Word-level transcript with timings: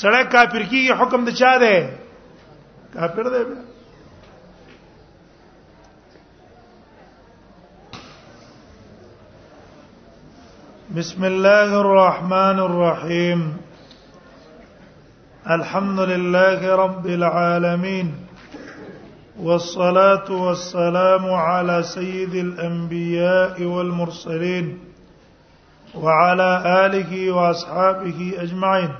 سړی 0.00 0.22
کافر 0.32 0.62
کیږي 0.70 0.92
حکم 1.00 1.20
د 1.28 1.30
چا 1.40 1.52
دی 1.62 1.76
کافر 2.94 3.26
دی 3.34 3.44
بسم 10.96 11.24
الله 11.32 11.70
الرحمن 11.84 12.56
الرحيم 12.68 13.42
الحمد 15.58 16.00
لله 16.14 16.60
رب 16.82 17.04
العالمين 17.20 18.08
والصلاه 19.44 20.26
والسلام 20.30 21.24
على 21.46 21.82
سيد 21.94 22.34
الانبياء 22.46 23.56
والمرسلين 23.72 24.66
وعلى 25.94 26.52
اله 26.82 27.10
واصحابه 27.40 28.32
اجمعين 28.46 28.92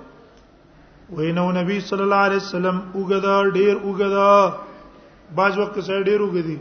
وينو 1.15 1.47
نبي 1.61 1.77
صلى 1.89 2.03
الله 2.07 2.17
عليه 2.29 2.37
وسلم 2.45 2.77
اوغدا 2.95 3.37
ډیر 3.59 3.73
اوغدا 3.87 4.55
باج 5.39 5.59
وخت 5.59 5.79
سره 5.87 6.03
ډیر 6.09 6.21
اوغدي 6.21 6.59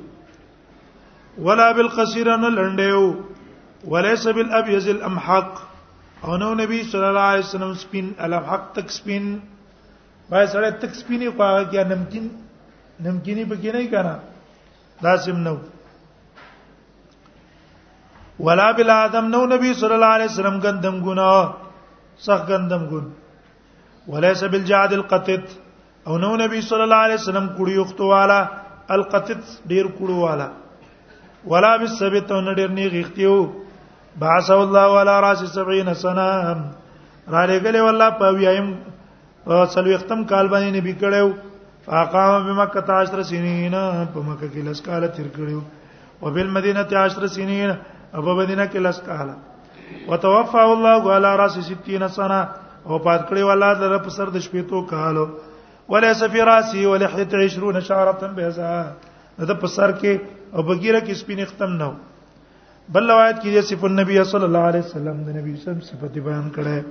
ولا 1.45 1.71
بالقصير 1.71 2.34
انا 2.35 2.48
لنديو 2.48 3.05
وليس 3.91 4.27
بالابيض 4.27 4.88
الامحق 4.88 5.51
او 6.26 6.38
نو 6.38 6.53
نبي 6.53 6.84
صلى 6.84 7.07
الله 7.09 7.27
عليه 7.34 7.45
وسلم 7.45 7.73
سپین 7.84 8.12
الامحق 8.26 8.71
تک 8.76 8.90
سپین 8.99 9.38
وای 10.29 10.48
سره 10.48 10.70
تک 10.81 10.93
سپینی 11.03 11.29
خو 11.35 11.43
هغه 11.43 11.63
کې 11.71 11.88
نمکین 11.93 12.27
نمکینی 13.05 13.43
پکې 13.45 13.76
نه 13.77 13.88
کنا 13.95 14.15
لازم 15.05 15.37
نو 15.47 15.55
ولا 18.45 18.70
بل 18.77 18.89
ادم 19.03 19.26
نو 19.34 19.41
نبی 19.53 19.71
صلی 19.81 19.93
الله 19.98 20.12
علیه 20.17 20.29
وسلم 20.31 20.57
گندم 20.65 20.95
ګنا 21.07 21.31
صح 22.27 22.39
گندم 22.49 22.84
ګن 22.91 23.05
وليس 24.13 24.43
بالجعد 24.53 24.93
القطط 24.99 25.45
او 26.07 26.17
نو 26.23 26.31
نبی 26.43 26.61
صلی 26.70 26.84
الله 26.87 27.01
علیه 27.07 27.20
وسلم 27.21 27.48
کړي 27.57 27.73
یختو 27.81 28.03
والا 28.13 28.39
القطط 28.95 29.41
ډیر 29.71 29.85
کړو 29.98 30.17
والا 30.27 30.48
ولا 31.54 31.76
بالسبت 31.83 32.31
نو 32.48 32.54
ډیر 32.61 32.70
نه 32.79 32.85
غختیو 32.95 33.35
باس 34.23 34.49
الله 34.57 34.85
ولا 34.95 35.20
راس 35.27 35.39
70 35.59 35.93
سنه 36.05 36.26
را 37.31 37.45
لګلې 37.49 37.81
والله 37.87 38.09
په 38.09 38.33
ویایم 38.39 38.67
سلوختم 39.76 40.23
کال 40.33 40.48
باندې 40.48 40.71
نبی 40.79 40.93
کړو 41.04 41.33
فاقام 41.85 42.43
بمکه 42.46 42.82
10 42.87 43.24
سنین 43.29 43.74
په 44.13 44.20
مکه 44.27 44.48
کې 44.48 44.62
لس 44.70 44.82
کال 44.87 45.07
تیر 45.18 45.27
کړیو 45.37 45.62
او 46.21 46.32
بل 46.35 46.49
مدینه 46.57 46.84
10 46.84 47.27
سنین 47.38 47.71
او 48.15 48.20
په 48.21 48.34
مدینه 48.41 48.65
کې 48.70 48.79
لس 48.85 49.01
کال 49.07 49.29
وتوفى 50.10 50.57
الله 50.65 51.13
على 51.15 51.29
راس 51.41 51.55
60 51.71 52.12
سنه 52.20 52.40
او 52.85 52.99
پات 53.07 53.26
کړی 53.32 53.41
ولا 53.49 53.71
در 53.79 53.98
په 54.10 54.18
سر 54.18 54.29
د 54.35 54.46
شپې 54.46 54.70
تو 54.70 54.84
کالو 54.91 55.26
ولا 55.96 56.13
سفي 56.20 56.41
راسي 56.51 56.85
ولحيت 56.91 57.34
20 57.35 57.79
شعره 57.90 58.32
بهزا 58.38 58.70
د 59.49 59.60
په 59.60 59.68
سر 59.68 59.91
کې 59.91 60.18
او 60.54 60.62
بغیره 60.70 60.99
کې 60.99 61.13
سپین 61.23 61.43
ختم 61.51 61.73
نو 61.82 61.91
بل 62.95 63.10
روایت 63.12 63.35
کې 63.41 63.62
صف 63.71 63.84
النبي 63.90 64.23
صلی 64.31 64.45
الله 64.50 64.59
علیه 64.72 64.85
وسلم 64.88 65.22
د 65.28 65.38
نبی 65.40 65.56
صلی 65.57 65.59
الله 65.59 65.62
علیه 65.62 65.84
وسلم 65.84 65.85
صفت 65.90 66.18
بیان 66.29 66.47
کړه 66.57 66.84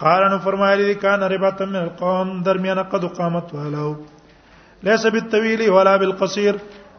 قال 0.00 0.22
نو 0.30 0.38
فرمایلی 0.44 0.84
دی 0.84 0.94
کان 1.00 1.22
ربات 1.32 1.60
من 1.62 1.76
القوم 1.76 2.28
درمیان 2.42 2.82
قد 2.82 3.04
قامت 3.16 3.54
والو 3.54 3.96
ليس 4.82 5.06
بالطويل 5.06 5.70
ولا 5.70 5.96
بالقصير 5.96 6.54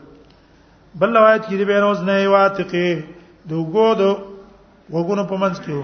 بل 1.00 1.16
روایت 1.16 1.42
کې 1.44 1.56
دی 1.60 1.64
بیان 1.72 1.82
وزنه 1.82 2.28
واتقه 2.28 3.04
دوګو 3.48 3.94
دو 4.02 4.12
غوګونو 4.90 5.28
پمنځ 5.28 5.60
کېو 5.60 5.82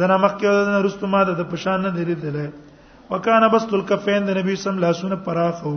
زنا 0.00 0.16
مخکې 0.24 0.46
ودنه 0.54 0.78
رستم 0.86 1.10
ما 1.14 1.24
د 1.30 1.42
پشان 1.50 1.82
نه 1.86 1.90
لري 1.98 2.14
دله 2.22 2.46
وکانه 3.10 3.48
بسط 3.54 3.74
الكفين 3.78 4.26
د 4.30 4.38
نبی 4.38 4.56
سم 4.62 4.78
لاسونه 4.84 5.18
پراخو 5.26 5.74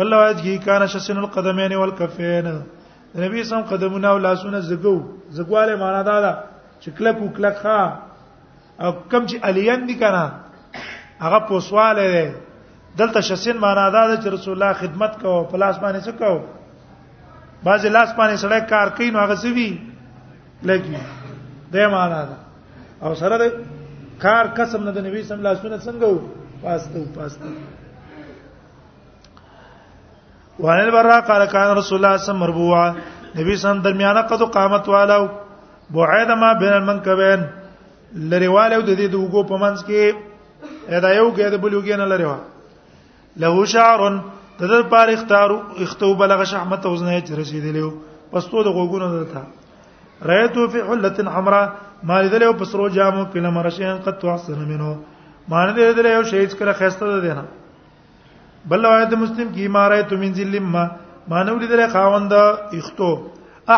بل 0.00 0.10
لواج 0.14 0.40
کی 0.46 0.56
کان 0.64 0.86
شسن 0.94 1.18
القدمین 1.26 1.72
والكفين 1.82 2.48
د 2.48 3.22
نبی 3.26 3.44
سم 3.52 3.60
قدمونه 3.74 4.08
او 4.14 4.18
لاسونه 4.24 4.60
زګو 4.60 4.96
زګواله 5.32 5.76
معنا 5.84 6.02
دا 6.10 6.16
ده 6.20 6.38
چې 6.80 6.90
کلک 6.98 7.16
او 7.26 7.30
کلک 7.38 7.56
ها 7.68 7.78
او 8.80 8.92
کم 9.10 9.26
چې 9.26 9.36
الیان 9.52 9.86
دي 9.92 9.98
کنه 10.02 10.82
هغه 11.22 11.38
پوسواله 11.52 12.26
دلته 13.02 13.20
شسن 13.30 13.56
معنا 13.68 13.88
دا 13.88 14.06
ده 14.08 14.22
چې 14.22 14.26
رسول 14.36 14.54
الله 14.60 14.72
خدمت 14.84 15.18
کوو 15.24 15.44
پلاس 15.54 15.76
باندې 15.86 16.08
څه 16.10 16.18
کوو 16.24 16.40
باز 17.64 17.84
لاس 17.96 18.10
باندې 18.18 18.34
سړی 18.40 18.60
کار 18.72 18.88
کوي 18.96 19.08
نو 19.12 19.18
هغه 19.20 19.34
سوي 19.44 19.68
لګي 20.62 20.98
دې 21.72 21.86
معنا 21.94 22.18
ده 22.32 22.36
او 23.04 23.10
سره 23.20 23.38
کار 24.24 24.44
قسم 24.58 24.80
نه 24.88 24.92
د 24.96 24.98
نبی 25.06 25.22
سم 25.28 25.40
لاسونه 25.46 25.76
څنګه 25.84 26.06
و 26.12 26.14
پاسته 26.64 26.96
و 27.00 27.04
پاسته 27.14 27.46
وان 30.66 30.78
البراء 30.80 31.18
قال 31.30 31.44
كان 31.44 31.70
رسول 31.78 31.80
الله 31.80 31.86
صلى 31.88 31.96
الله 31.98 32.10
عليه 32.16 32.24
وسلم 32.30 32.40
مربوعا 32.46 32.86
نبی 33.40 33.54
سم 33.64 33.78
درمیانه 33.88 34.22
قد 34.32 34.40
قامت 34.58 34.84
والو 34.96 35.22
بعید 35.96 36.30
ما 36.42 36.50
بین 36.64 36.72
المنکبین 36.80 37.40
لریواله 38.14 38.80
د 38.80 38.96
دې 38.96 39.10
د 39.14 39.14
وګو 39.14 39.48
په 39.50 39.56
منځ 39.64 39.78
کې 39.88 40.02
ادا 40.96 41.10
یو 41.16 41.28
کې 41.36 41.42
د 41.56 41.58
بل 41.64 41.70
یو 41.72 41.82
کې 41.88 41.94
نه 42.04 42.08
لریوا 42.12 42.38
له 43.42 43.50
شعر 43.76 44.00
د 44.58 44.66
در 44.70 44.82
پار 44.90 45.08
اختارو 45.12 45.58
اختو 45.84 46.12
بلغ 46.18 46.42
شحمت 46.50 46.86
وزنه 46.86 47.20
چې 47.20 47.32
رسیدلیو 47.40 47.90
پس 48.32 48.44
تو 48.50 48.62
د 48.66 48.74
غوګونو 48.76 49.06
دلته 49.14 49.42
رایتو 50.30 50.66
فی 50.74 50.80
حله 50.90 51.30
حمرا 51.38 51.62
ما 52.10 52.20
لیدلیو 52.26 52.52
پس 52.60 52.74
رو 52.80 52.88
جامو 52.96 53.24
کله 53.32 53.50
مرشین 53.56 53.96
قد 54.04 54.18
توحسن 54.20 54.60
منو 54.70 54.90
ما 55.54 55.64
نه 55.70 55.74
لیدلیو 55.78 56.22
شهید 56.32 56.54
کله 56.60 56.72
خسته 56.82 57.06
ده 57.06 57.20
دینا 57.24 57.42
بل 58.72 58.84
روایت 58.88 59.12
مسلم 59.22 59.48
کی 59.54 59.66
ما 59.76 59.88
رایتو 59.94 60.16
من 60.22 60.32
ذل 60.38 60.58
ما 60.58 60.84
ما 61.34 61.42
نه 61.48 61.54
لیدلی 61.64 61.86
خاوند 61.96 62.32
اختو 62.80 63.10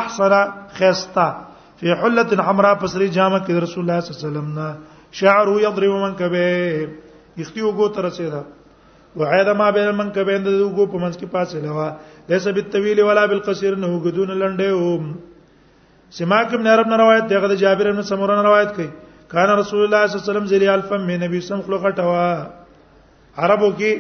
احصر 0.01 0.33
خسته 0.81 1.27
فی 1.81 1.89
حله 2.03 2.43
حمرا 2.51 2.75
پس 2.85 2.97
ری 3.05 3.09
جامه 3.17 3.39
کې 3.47 3.51
رسول 3.69 3.83
الله 3.85 4.01
صلی 4.05 4.13
الله 4.13 4.21
علیه 4.21 4.29
وسلم 4.29 4.53
نه 4.59 4.77
شعر 5.23 5.47
یضرب 5.67 5.93
من 6.05 6.15
کبه 6.23 6.47
اختیو 7.39 7.73
ګوت 7.79 7.99
رسیدا 8.09 8.43
وعید 9.21 9.49
ما 9.59 9.69
بین 9.77 9.87
المنکبین 9.89 10.43
د 10.47 10.49
وګو 10.61 10.87
په 10.93 10.99
منځ 11.03 11.17
کې 11.19 11.27
پاسه 11.33 11.61
لوا 11.65 11.89
لیس 12.29 12.47
بالطویل 12.59 12.99
ولا 13.09 13.25
بالقصير 13.31 13.77
نه 13.83 13.87
وګدون 13.95 14.31
لنډه 14.41 14.73
و 14.81 16.17
سماک 16.19 16.55
ابن 16.59 16.67
عرب 16.73 16.87
نه 16.93 16.97
روایت 17.03 17.25
دغه 17.31 17.49
د 17.53 17.63
جابر 17.63 17.87
ابن 17.93 18.03
سمور 18.11 18.35
نه 18.37 18.43
روایت 18.49 18.75
کوي 18.77 18.87
کان 19.33 19.51
رسول 19.59 19.81
الله 19.83 20.07
صلی 20.07 20.17
الله 20.17 20.23
علیه 20.23 20.31
وسلم 20.33 20.47
ذری 20.53 20.69
الفم 20.75 21.07
می 21.11 21.17
نبی 21.25 21.41
سم 21.49 21.61
خلق 21.69 21.89
ټوا 22.03 22.29
عربو 23.37 23.71
کې 23.79 23.99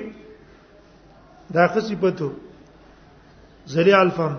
دا 1.58 1.66
خصيبتو 1.76 2.28
ذری 3.76 3.92
الفم 4.02 4.34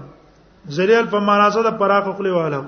ذری 0.79 0.95
الفم 1.03 1.25
معنا 1.31 1.49
څه 1.53 1.69
د 1.71 1.77
پراخ 1.83 2.03
خپل 2.13 2.29
واله 2.29 2.61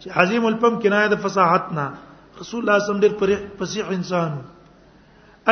چې 0.00 0.08
عظیم 0.16 0.46
الفم 0.46 0.78
کنایه 0.78 1.06
د 1.08 1.14
فصاحت 1.22 1.72
نه 1.78 1.86
رسول 2.40 2.60
الله 2.62 2.78
صلی 2.78 2.94
الله 2.94 2.96
علیه 2.98 3.16
وسلم 3.16 3.56
فصیح 3.58 3.84
انسان 3.90 4.30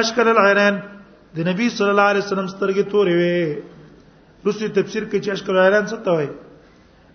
اشکل 0.01 0.29
العینین 0.29 0.77
د 1.37 1.49
نبی 1.49 1.69
صلی 1.71 1.89
الله 1.91 2.03
علیه 2.11 2.23
وسلم 2.25 2.47
سترګې 2.47 2.83
تورې 2.91 3.17
وې 3.19 3.61
رسول 4.47 4.69
تفسیر 4.79 5.03
کې 5.05 5.19
چې 5.25 5.31
اشکل 5.33 5.57
العینین 5.57 5.87
څه 5.87 5.97
ته 6.05 6.11
وایي 6.13 6.31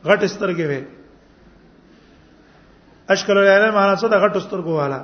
غټ 0.05 0.21
سترګې 0.33 0.65
وې 0.69 0.81
اشکل 3.13 3.37
العینین 3.37 3.73
معنا 3.73 3.95
څه 3.95 4.07
ده 4.13 4.17
غټ 4.23 4.33
سترګو 4.37 4.71
والا 4.81 5.01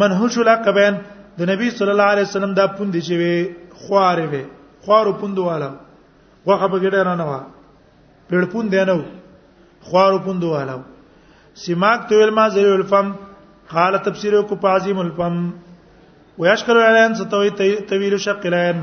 منحوش 0.00 0.38
العقبین 0.38 0.94
د 1.38 1.42
نبی 1.50 1.70
صلی 1.78 1.90
الله 1.90 2.08
علیه 2.16 2.26
وسلم 2.28 2.54
دا 2.60 2.66
پوندې 2.66 3.00
چې 3.06 3.14
وې 3.20 3.36
خوارې 3.86 4.26
وې 4.32 4.44
خوارو 4.86 5.12
پوندواله 5.20 5.70
واخه 6.46 6.68
په 6.68 6.78
ګډه 6.80 7.04
نه 7.08 7.14
نه 7.14 7.26
پیړپون 8.28 8.70
دی 8.72 8.84
نو 8.90 8.96
خوارو 9.90 10.18
پوندو 10.24 10.50
والو 10.50 10.80
سماق 11.64 12.06
تو 12.08 12.20
علم 12.24 12.38
ذل 12.54 12.72
الفم 12.72 13.12
قال 13.68 13.96
تفسيره 14.04 14.42
کو 14.48 14.54
پازم 14.62 14.98
الفم 15.00 15.40
ويشكر 16.38 16.76
الان 16.90 17.14
ستوي 17.20 17.50
طويل 17.90 18.16
شق 18.26 18.46
الان 18.50 18.82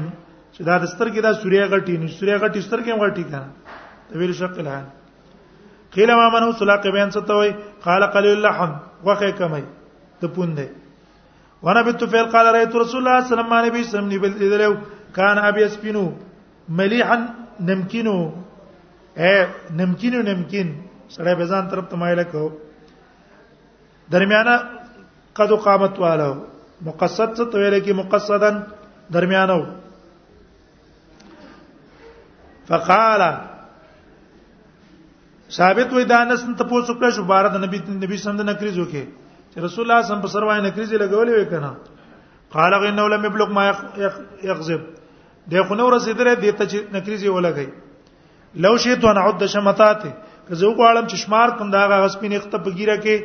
چې 0.54 0.64
دا 0.70 0.78
دستر 0.86 1.10
کې 1.10 1.22
دا 1.28 1.34
سوریا 1.42 1.66
غټی 1.74 1.98
نه 2.04 2.08
سوریا 2.20 2.38
غټی 2.44 2.62
ستر 2.68 2.80
کې 2.86 3.02
غټی 3.02 3.24
کنه 3.32 4.12
طويل 4.14 4.34
شق 4.42 4.60
الان 4.66 4.84
قيل 5.96 6.12
ما 6.22 6.28
منه 6.36 6.52
سلاق 6.62 6.88
بيان 6.98 7.10
ستوي 7.18 7.52
قال 7.88 8.06
قليل 8.18 8.38
اللحم 8.38 8.74
وخه 9.10 9.32
کمي 9.42 9.62
ته 10.22 10.28
پوندې 10.38 11.66
وانا 11.68 11.82
بت 11.90 12.04
فعل 12.16 12.30
قال 12.38 12.54
رايت 12.58 12.76
رسول 12.84 13.08
الله 13.08 13.28
صلى 13.32 13.48
الله 13.48 13.62
عليه 13.64 13.84
وسلم 13.88 14.14
نبي 14.14 14.56
دلو 14.56 14.72
كان 15.20 15.38
ابي 15.50 15.66
اسبينو 15.66 16.06
مليحا 16.82 17.20
نمكينو 17.72 18.18
اے 19.20 19.34
نمکین 19.80 20.16
او 20.16 20.22
نمکین 20.32 20.68
سړی 21.16 21.36
به 21.36 21.46
ځان 21.46 21.68
طرف 21.70 21.90
ته 21.92 21.96
مایل 22.00 22.24
کو 22.32 22.44
درمیانه 24.12 24.56
قد 25.36 25.50
قامت 25.64 26.00
والو 26.00 26.32
مقصد 26.88 27.30
څه 27.38 27.44
تویل 27.52 27.80
کی 27.88 27.94
مقصدن 27.94 28.60
درمیانه 29.14 29.60
فقال 32.72 33.22
ثابت 35.50 35.90
وې 35.92 36.04
دانس 36.08 36.46
ته 36.58 36.64
پوسو 36.64 36.94
کړ 36.94 37.12
شو 37.16 37.24
بار 37.28 37.46
د 37.52 37.60
نبی 37.68 37.80
نبی 38.08 38.18
سند 38.24 38.42
نکري 38.56 38.72
زوکه 38.80 39.04
چې 39.54 39.58
رسول 39.68 39.92
الله 39.92 40.08
سم 40.08 40.22
په 40.24 40.28
سروای 40.40 40.62
نکري 40.70 40.86
زی 40.88 40.98
لګولې 40.98 41.34
وې 41.36 41.50
کنه 41.50 41.76
قال 42.56 42.74
غنه 42.80 43.08
لم 43.16 43.26
يبلغ 43.26 43.52
ما 43.60 43.68
يغضب 44.44 44.82
د 45.52 45.64
خو 45.68 45.76
نو 45.76 45.90
رسیدره 45.92 46.36
د 46.36 46.58
ته 46.58 46.66
چې 46.66 46.94
نکري 46.96 47.18
زی 47.24 47.28
ولګي 47.30 47.68
لو 48.56 48.78
شئت 48.84 49.04
وانا 49.06 49.22
عد 49.28 49.42
شمتات 49.52 50.02
کزه 50.50 50.68
وګړم 50.68 51.06
چې 51.08 51.16
شمار 51.24 51.48
کوم 51.58 51.68
دا 51.76 51.82
غ 51.88 51.90
غسپین 52.06 52.32
اختب 52.38 52.66
ګیره 52.78 52.96
کې 53.04 53.16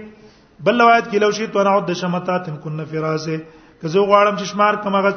بل 0.69 0.75
روایت 0.81 1.07
کې 1.11 1.17
لو 1.25 1.31
شئت 1.39 1.53
وانا 1.57 1.71
عد 1.79 1.91
شمتات 2.03 2.43
کن 2.65 2.81
فرازه 2.91 3.37
کزه 3.81 4.01
وګړم 4.03 4.37
چې 4.39 4.45
شمار 4.53 4.75
کوم 4.87 4.95
غ 5.07 5.09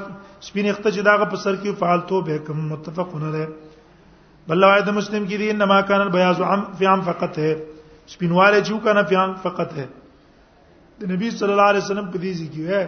سپین 0.47 0.65
اختب 0.69 0.89
چې 0.95 1.01
دا 1.09 1.13
غ 1.17 1.21
په 1.33 1.37
سر 1.43 1.55
کې 1.61 1.69
فعالتو 1.83 2.17
به 2.29 2.35
کوم 2.47 2.59
متفقون 2.71 3.23
له 3.37 3.45
بل 4.51 4.59
روایت 4.65 4.87
مسلم 4.99 5.23
کې 5.27 5.37
دي 5.43 5.47
انما 5.55 5.77
کان 5.91 5.99
البیاض 6.01 6.39
عم 6.51 6.61
فی 6.77 6.85
عم 6.93 7.01
فقط 7.11 7.33
ہے 7.45 7.53
سپینواله 8.15 8.59
چې 8.65 8.73
وکنه 8.79 9.01
فی 9.11 9.15
عم 9.23 9.31
فقط 9.47 9.69
ہے 9.81 9.87
د 11.01 11.03
نبی 11.13 11.27
صلی 11.39 11.53
الله 11.53 11.67
علیه 11.73 11.83
وسلم 11.85 12.07
په 12.13 12.17
دې 12.23 12.31
ځکه 12.43 12.61
ہے 12.73 12.83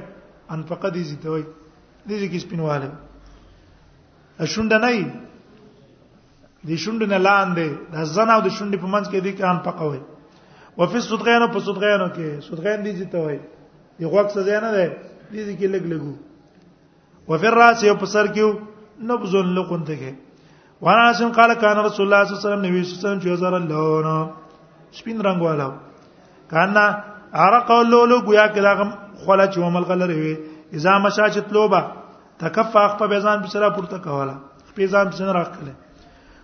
ان 0.55 0.61
فقط 0.73 0.91
دې 0.93 1.03
ځته 1.09 1.27
وای 1.33 1.45
دې 1.49 2.15
ځکه 2.21 2.35
سپینواله 2.45 2.89
شونډه 4.51 4.77
نه 4.87 4.91
د 6.67 6.69
شوند 6.83 7.03
نه 7.11 7.17
لاندې 7.27 7.67
د 7.93 7.95
زنا 8.15 8.33
او 8.37 8.41
د 8.45 8.49
شوند 8.57 8.73
په 8.83 8.87
منځ 8.93 9.05
کې 9.11 9.17
دي 9.25 9.31
کان 9.39 9.57
پقوي 9.65 10.01
وفي 10.79 10.99
صدغینو 11.09 11.47
په 11.53 11.59
صدغینو 11.67 12.07
کې 12.15 12.27
صدغین 12.47 12.79
دي 12.87 13.05
ته 13.13 13.17
وای 13.25 13.37
دی 13.97 14.05
غوښ 14.11 14.25
څه 14.33 14.39
نه 14.65 14.69
ده 14.75 14.85
دې 15.33 15.55
کې 15.59 15.67
لګ 15.73 15.83
لګو 15.93 16.13
وفي 17.29 17.47
الراس 17.51 17.77
یو 17.89 17.95
په 18.03 18.07
سر 18.13 18.25
کې 18.35 18.45
نبذ 19.09 19.33
لقن 19.57 19.81
ته 19.89 19.95
کې 20.01 20.11
وانا 20.85 21.05
اسن 21.09 21.31
قال 21.37 21.51
کان 21.63 21.77
رسول 21.85 22.05
الله 22.05 22.23
صلی 22.25 22.35
الله 22.35 22.41
علیه 22.41 22.47
وسلم 22.49 22.65
نبی 22.67 22.79
صلی 22.79 22.93
الله 22.93 22.99
علیه 22.99 23.09
وسلم 23.09 23.23
جزر 23.27 23.53
اللون 23.61 24.07
سپین 24.99 25.19
رنگ 25.27 25.41
والا 25.49 25.67
کان 26.53 26.77
عرق 27.45 27.69
اللولو 27.81 28.17
گویا 28.29 28.45
کې 28.45 28.61
دا 28.67 28.73
خوله 29.23 29.43
چې 29.45 29.57
ومل 29.65 29.83
غلره 29.89 30.15
وي 30.23 30.35
اذا 30.79 30.91
مشاچت 31.05 31.53
لوبه 31.55 31.81
تکفخ 32.41 32.91
په 33.01 33.07
بيزان 33.13 33.41
بسره 33.47 33.69
پورته 33.77 33.97
کوله 34.07 34.35
په 34.65 34.71
بيزان 34.79 35.05
بسره 35.15 35.31
راخله 35.39 35.73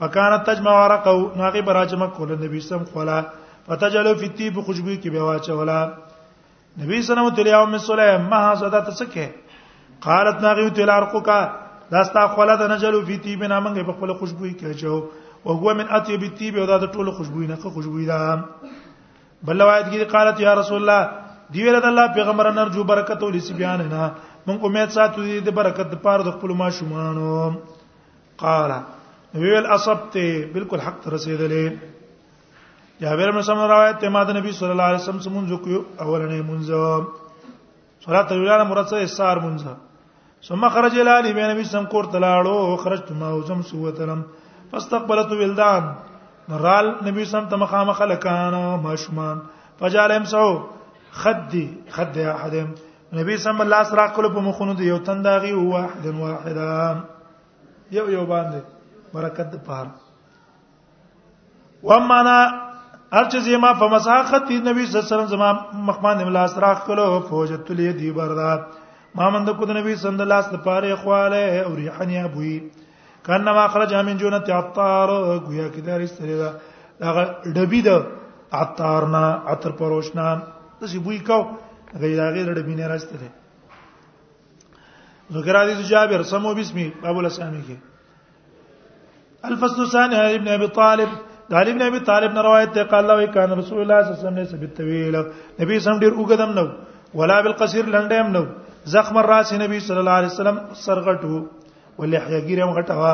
فکانت 0.02 0.46
تجمع 0.50 0.74
ورقه 0.80 1.16
نو 1.36 1.42
هغه 1.48 1.62
براجمه 1.70 2.06
کول 2.18 2.32
نبی 2.32 2.60
صلی 2.60 2.78
الله 2.78 2.78
علیه 2.80 2.98
وسلم 2.98 3.42
فتجلو 3.68 4.14
فتی 4.22 4.48
په 4.54 4.62
خوشبو 4.68 4.90
کې 4.94 5.10
بیا 5.16 5.22
واچولا 5.28 5.76
نبی 6.80 7.02
صلی 7.02 7.20
الله 7.24 7.42
علیه 7.44 7.76
و 7.76 7.78
سلم 7.86 8.26
ما 8.32 8.40
زدا 8.62 8.80
تسکه 8.88 9.28
قالت 10.06 10.42
ناغیو 10.42 10.68
تلارقو 10.78 11.20
کا 11.28 11.38
داستا 11.96 12.26
خوله 12.34 12.56
د 12.62 12.70
نجلو 12.72 13.00
فتی 13.10 13.36
بنا 13.44 13.60
منګه 13.66 13.86
په 13.90 13.98
خپل 13.98 14.14
خوشبو 14.22 14.48
کې 14.48 14.80
چو 14.80 15.46
او 15.46 15.56
هو 15.62 15.74
من 15.80 15.92
اطيب 16.00 16.22
الطيب 16.30 16.58
او 16.58 16.66
دا 16.72 16.78
د 16.84 16.92
ټولو 16.96 17.14
خوشبو 17.20 17.46
نه 17.52 17.56
ښه 17.62 17.74
خوشبو 17.78 18.04
ده 18.10 19.48
بل 19.48 19.62
روایت 19.62 19.86
کې 19.88 20.12
قالت 20.16 20.40
یا 20.46 20.54
رسول 20.60 20.82
الله 20.82 21.02
دی 21.54 21.64
ویل 21.64 21.76
د 21.80 21.86
الله 21.92 22.12
پیغمبر 22.18 22.50
نرجو 22.58 22.84
برکت 22.92 23.22
او 23.22 23.30
لسی 23.38 23.54
بیان 23.60 23.82
نه 23.94 24.12
مونږ 24.48 24.68
امید 24.70 24.94
ساتو 24.98 25.24
د 25.50 25.58
برکت 25.62 25.96
پاره 26.04 26.28
د 26.28 26.36
خپل 26.38 26.54
ماشومانو 26.60 27.32
قال 28.44 28.76
ویل 29.42 29.72
اصبت 29.78 30.16
بالکل 30.54 30.86
حق 30.86 31.08
رسیدلې 31.16 31.92
جابر 33.00 33.30
بن 33.30 33.42
سمره 33.42 33.66
روایت 33.66 33.98
ته 34.00 34.08
ماده 34.08 34.32
نبی 34.32 34.52
صلی 34.52 34.70
الله 34.70 34.82
علیه 34.84 34.98
وسلم 34.98 35.18
سمون 35.20 35.46
جو 35.46 35.56
کیو 35.58 35.78
اولنې 36.00 36.42
منځ 36.46 36.70
صلات 38.04 38.32
الویلا 38.32 38.62
مراد 38.70 38.86
څه 38.90 38.96
اسار 39.04 39.36
منځ 39.36 39.62
ثم 40.48 40.68
خرج 40.74 40.98
الى 40.98 41.10
علي 41.18 41.32
بن 41.32 41.50
نبی 41.54 41.64
سم 41.70 41.84
کور 41.94 42.04
تلاړو 42.12 42.76
خرجت 42.84 43.10
ما 43.22 43.32
وزم 43.34 43.62
سوتلم 43.70 44.22
فاستقبلت 44.72 45.32
ولدان 45.32 45.94
رال 46.66 46.90
نبی 47.06 47.24
سم 47.30 47.48
ته 47.54 47.56
مخامه 47.62 47.92
خلکان 48.00 48.54
ماشومان 48.84 49.40
فجالم 49.80 50.24
سو 50.32 50.46
خدي 51.22 51.66
خدي 51.94 52.26
احدهم 52.30 52.72
نبی 53.20 53.36
سم 53.46 53.60
الله 53.64 53.82
سره 53.94 54.08
کول 54.20 54.28
په 54.34 54.40
مخونو 54.50 54.74
دی 54.82 54.86
یو 54.92 54.98
تنداغي 55.08 55.52
واحد 55.54 56.06
واحد 56.20 56.56
یو 57.90 58.10
یو 58.10 58.26
باندې 58.34 59.10
برکت 59.14 59.58
په 59.66 59.72
هر 59.72 59.86
و 61.84 61.98
معنا 62.10 62.63
هر 63.12 63.24
چې 63.30 63.38
زما 63.40 63.72
په 63.74 63.88
مساخت 63.88 64.48
دی 64.48 64.58
نبی 64.58 64.86
صلی 64.86 64.98
الله 65.00 65.04
علیه 65.04 65.12
وسلم 65.14 65.26
زما 65.36 65.48
مخمان 65.90 66.20
املاس 66.22 66.56
راخ 66.58 66.84
کلو 66.86 67.20
فوجت 67.28 67.70
لی 67.70 67.92
دی 67.92 68.10
بردا 68.12 68.56
ما 69.14 69.28
مند 69.36 69.48
کو 69.58 69.66
د 69.66 69.70
نبی 69.76 69.94
صلی 69.96 70.22
الله 70.22 70.34
علیه 70.38 70.46
وسلم 70.48 70.62
پاره 70.64 70.94
خواله 71.02 71.62
او 71.66 71.74
ریحنیا 71.76 72.26
بوی 72.34 72.54
کانه 73.28 73.52
ما 73.52 73.66
خرج 73.74 73.94
من 73.94 74.16
جونت 74.16 74.50
عطار 74.50 75.08
گویا 75.46 75.68
کی 75.74 75.80
دار 75.80 76.00
استری 76.00 76.36
دا 76.38 76.52
ډبی 77.56 77.80
د 77.88 78.02
عطار 78.62 79.06
نه 79.14 79.24
عطر 79.52 79.70
پروشنا 79.84 80.34
د 80.80 80.86
سی 80.92 80.98
بوی 81.06 81.18
کو 81.28 81.40
غیر 82.00 82.20
غیر 82.30 82.54
ډبی 82.54 82.74
نه 82.74 82.86
راستره 82.94 83.28
ذکر 85.34 85.62
حدیث 85.62 85.86
جابر 85.88 86.22
سمو 86.32 86.52
بسمی 86.54 86.90
ابو 87.04 87.18
الاسامی 87.20 87.60
کی 87.66 87.76
الفصل 89.50 89.80
الثاني 89.82 90.18
ابن 90.34 90.48
ابي 90.48 90.66
طالب 90.74 91.08
د 91.48 91.52
علی 91.60 91.70
بن 91.72 91.82
ابي 91.82 92.00
طالب 92.08 92.30
نه 92.32 92.40
روایت 92.42 92.70
ده 92.74 92.82
قال 92.90 93.04
الله 93.04 93.26
کان 93.36 93.50
رسول 93.60 93.78
الله 93.82 93.98
صلی 94.02 94.10
الله 94.10 94.10
علیه 94.16 94.22
وسلم 94.24 94.38
نه 94.40 94.46
سبت 94.52 94.70
طويل 94.80 95.16
نبی 95.60 95.74
سم 95.86 95.96
ډیر 96.04 96.12
وګدم 96.14 96.50
نو 96.58 96.64
ولا 97.20 97.36
بالقصير 97.46 97.84
لنډم 97.96 98.28
نو 98.36 98.42
زخم 98.92 99.16
الراس 99.22 99.50
نبی 99.64 99.78
صلی 99.88 99.98
الله 100.02 100.16
علیه 100.20 100.32
وسلم 100.32 100.56
سرغټو 100.84 101.36
ولحیه 101.98 102.40
ګیرم 102.48 102.70
غټوا 102.78 103.12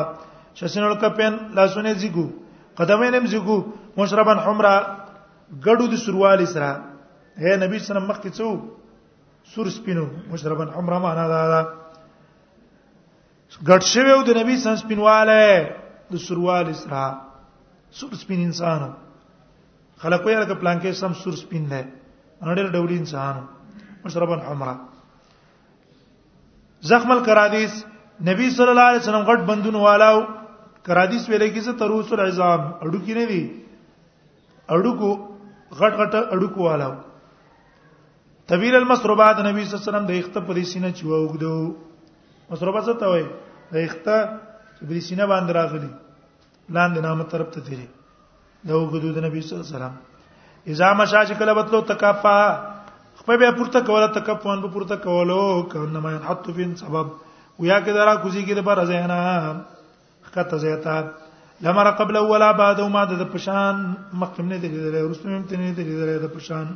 شسنل 0.61 0.95
کپن 1.05 1.33
لاسونه 1.57 1.93
زیګو 2.03 2.27
قدمین 2.81 3.13
هم 3.21 3.27
زیګو 3.33 3.59
مشربن 3.97 4.39
حمرا 4.47 4.75
ګړو 5.65 5.89
د 5.95 5.97
سروال 6.03 6.41
سره 6.53 6.71
اے 7.43 7.51
نبی 7.55 7.55
صلی 7.55 7.55
الله 7.55 7.67
علیه 7.79 7.85
وسلم 7.89 8.07
مخ 8.13 8.19
کې 8.23 8.31
څو 8.37 8.49
سور 9.55 9.67
سپینو 9.79 10.07
مشربن 10.33 10.69
حمرا 10.77 10.99
معنا 11.07 11.25
دا, 11.33 11.41
دا, 11.53 11.61
دا 11.63 11.63
ګټ 13.73 13.83
شوی 13.95 14.13
د 14.27 14.31
نبی 14.41 14.55
سنس 14.67 14.81
پینواله 14.93 15.41
د 16.13 16.15
سروال 16.27 16.67
اسرا 16.71 17.07
سور 17.99 18.13
سپین 18.23 18.43
انسان 18.45 18.81
خلکو 20.03 20.31
یې 20.31 20.39
لکه 20.41 20.55
پلان 20.55 20.79
کې 20.81 20.93
سم 21.01 21.13
سور 21.23 21.33
سپین 21.43 21.65
دی 21.71 21.83
نړۍ 22.43 22.65
ډول 22.75 22.91
انسان 22.99 23.37
مشربا 24.05 24.37
حمرا 24.51 24.75
زخم 26.91 27.11
القرادیس 27.11 27.73
نبی 28.29 28.51
صلی 28.57 28.71
الله 28.75 28.89
علیه 28.91 29.01
وسلم 29.03 29.25
غټ 29.31 29.41
بندونو 29.51 29.81
والاو 29.87 30.19
قرادیس 30.89 31.29
ویلې 31.29 31.49
کې 31.55 31.61
څه 31.67 31.73
تروس 31.79 32.13
العظام 32.19 32.61
اډوکی 32.85 33.15
نه 33.19 33.25
دی 33.31 33.43
اډوکو 34.71 35.11
غټ 35.81 35.93
غټ 36.03 36.15
اډوکو 36.35 36.61
والاو 36.69 36.93
طويل 38.53 38.77
المسروبات 38.77 39.37
نبی 39.49 39.65
صلی 39.65 39.75
الله 39.75 39.83
علیه 39.83 39.91
وسلم 39.91 40.07
د 40.13 40.15
اخته 40.23 40.41
په 40.41 40.55
سینې 40.55 40.91
چوغدو 41.01 41.77
مسروبات 42.55 42.85
څه 42.85 42.99
ته 43.01 43.07
وایي 43.07 43.27
د 43.75 43.91
اخته 43.91 44.15
په 44.87 44.95
سینې 45.07 45.25
باندې 45.33 45.53
راغلي 45.59 45.91
لاندې 46.75 47.01
نامه 47.07 47.25
طرف 47.33 47.49
ته 47.55 47.61
تیری 47.69 47.87
دا 48.71 48.75
وګدو 48.79 49.13
د 49.19 49.25
نبی 49.29 49.41
صلی 49.43 49.55
الله 49.55 49.65
علیه 49.65 49.75
وسلم 49.79 49.95
اذا 50.75 50.91
مشا 51.01 51.23
چې 51.29 51.35
کله 51.41 51.53
بتلو 51.59 51.81
تکافا 51.81 52.39
خپل 53.23 53.39
به 53.41 53.51
پورته 53.57 53.81
کوله 53.89 54.07
تکفون 54.19 54.61
به 54.67 54.73
پورته 54.75 54.97
کولو 55.07 55.41
کنه 55.73 56.01
ما 56.05 56.13
حط 56.29 56.51
فين 56.59 56.77
سبب 56.83 57.07
ویا 57.65 57.79
کې 57.79 57.93
درا 57.99 58.15
کوزي 58.27 58.43
کې 58.47 58.55
د 58.61 58.65
بار 58.69 58.85
زینا 58.93 59.19
خطه 60.29 60.57
زیتا 60.67 61.01
لمر 61.65 61.91
قبل 61.97 62.17
ولا 62.29 62.51
بعد 62.63 62.79
وما 62.83 63.03
د 63.11 63.27
پشان 63.33 63.83
مقدم 64.23 64.49
نه 64.55 64.63
دی 64.63 64.69
لري 64.77 65.03
رسوم 65.11 65.35
هم 65.39 65.43
تنه 65.51 65.73
دی 65.81 65.89
لري 65.89 66.15
د 66.27 66.33
پشان 66.37 66.67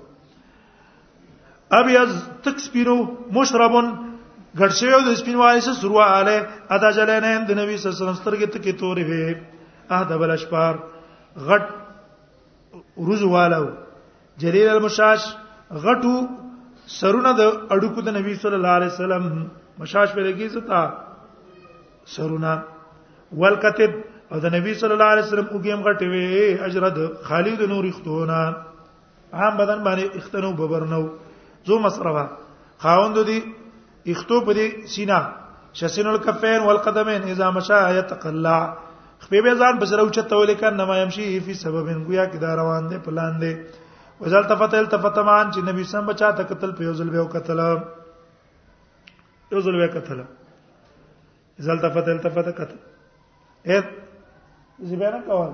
ابيض 1.80 2.10
تک 2.44 2.56
سپینو 2.66 2.94
مشربون 3.36 3.86
ګرځیو 4.60 4.98
د 5.06 5.10
سپین 5.20 5.36
وایس 5.42 5.66
سروا 5.80 6.06
आले 6.18 6.36
ادا 6.76 6.90
جلنین 6.98 7.40
د 7.50 7.56
نبی 7.60 7.76
صلی 7.78 7.88
الله 7.88 7.98
علیه 7.98 8.04
وسلم 8.04 8.18
سترګې 8.22 8.46
تکې 8.54 8.72
تورې 8.80 9.04
وي 9.10 9.24
اهدا 9.96 10.16
بل 10.22 10.30
اشپار 10.34 10.74
غټ 11.48 11.64
روز 13.06 13.22
والو 13.34 13.64
جلیل 14.42 14.68
المشاش 14.76 15.20
غټو 15.86 16.14
سرونه 17.00 17.32
د 17.40 17.50
اډوکو 17.74 18.00
د 18.10 18.16
نبی 18.18 18.34
صلی 18.44 18.56
الله 18.60 18.74
علیه 18.78 18.92
وسلم 18.94 19.22
مشاش 19.82 20.08
په 20.18 20.28
لګي 20.28 20.46
زتا 20.56 20.82
سرونه 22.16 22.52
والکتب 23.42 23.92
او 24.32 24.40
د 24.44 24.56
نبی 24.58 24.74
صلی 24.82 24.94
الله 24.98 25.10
علیه 25.14 25.26
وسلم 25.28 25.46
وګیم 25.56 25.78
غټې 25.86 26.06
وي 26.12 26.70
اجرد 26.70 26.98
خالد 27.30 27.60
نور 27.74 27.84
اختونه 27.92 28.38
عام 29.40 29.56
بدن 29.64 29.78
باندې 29.86 30.16
اختنو 30.22 30.52
ببرنو 30.64 31.02
زو 31.66 31.78
مسربا 31.78 32.26
خاوند 32.82 33.18
دي 33.26 33.38
اختو 34.12 34.36
په 34.46 34.52
دي 34.58 34.66
سینا 34.94 35.18
شسن 35.80 36.06
الکفین 36.12 36.60
والقدمین 36.68 37.22
اذا 37.34 37.46
مشى 37.56 37.78
يتقلا 37.98 38.58
خپې 39.22 39.40
به 39.46 39.52
ځان 39.64 39.74
بسره 39.82 40.00
اوچت 40.04 40.26
تول 40.30 40.50
کړه 40.54 40.68
نما 40.78 40.94
يمشي 41.02 41.24
فی 41.48 41.54
سببن 41.64 41.98
گویا 42.06 42.24
کې 42.24 42.36
دا 42.44 42.50
روان 42.60 42.82
دي 42.90 42.98
پلان 43.04 43.32
دي 43.40 43.52
وزل 44.20 44.44
تفت 44.52 44.72
التفتمان 44.78 45.44
چې 45.52 45.58
نبی 45.68 45.82
سم 45.90 46.04
بچا 46.06 46.28
تکتل 46.40 46.70
په 46.78 46.82
یوزل 46.84 47.08
به 47.14 47.20
وکتل 47.24 47.58
یوزل 49.52 49.74
به 49.82 49.88
کتل 49.94 50.18
زل 51.68 51.76
تفت 51.86 52.06
التفت 52.14 52.46
کتل 52.58 52.76
اې 53.66 53.82
زبیانه 54.92 55.20
کول 55.30 55.52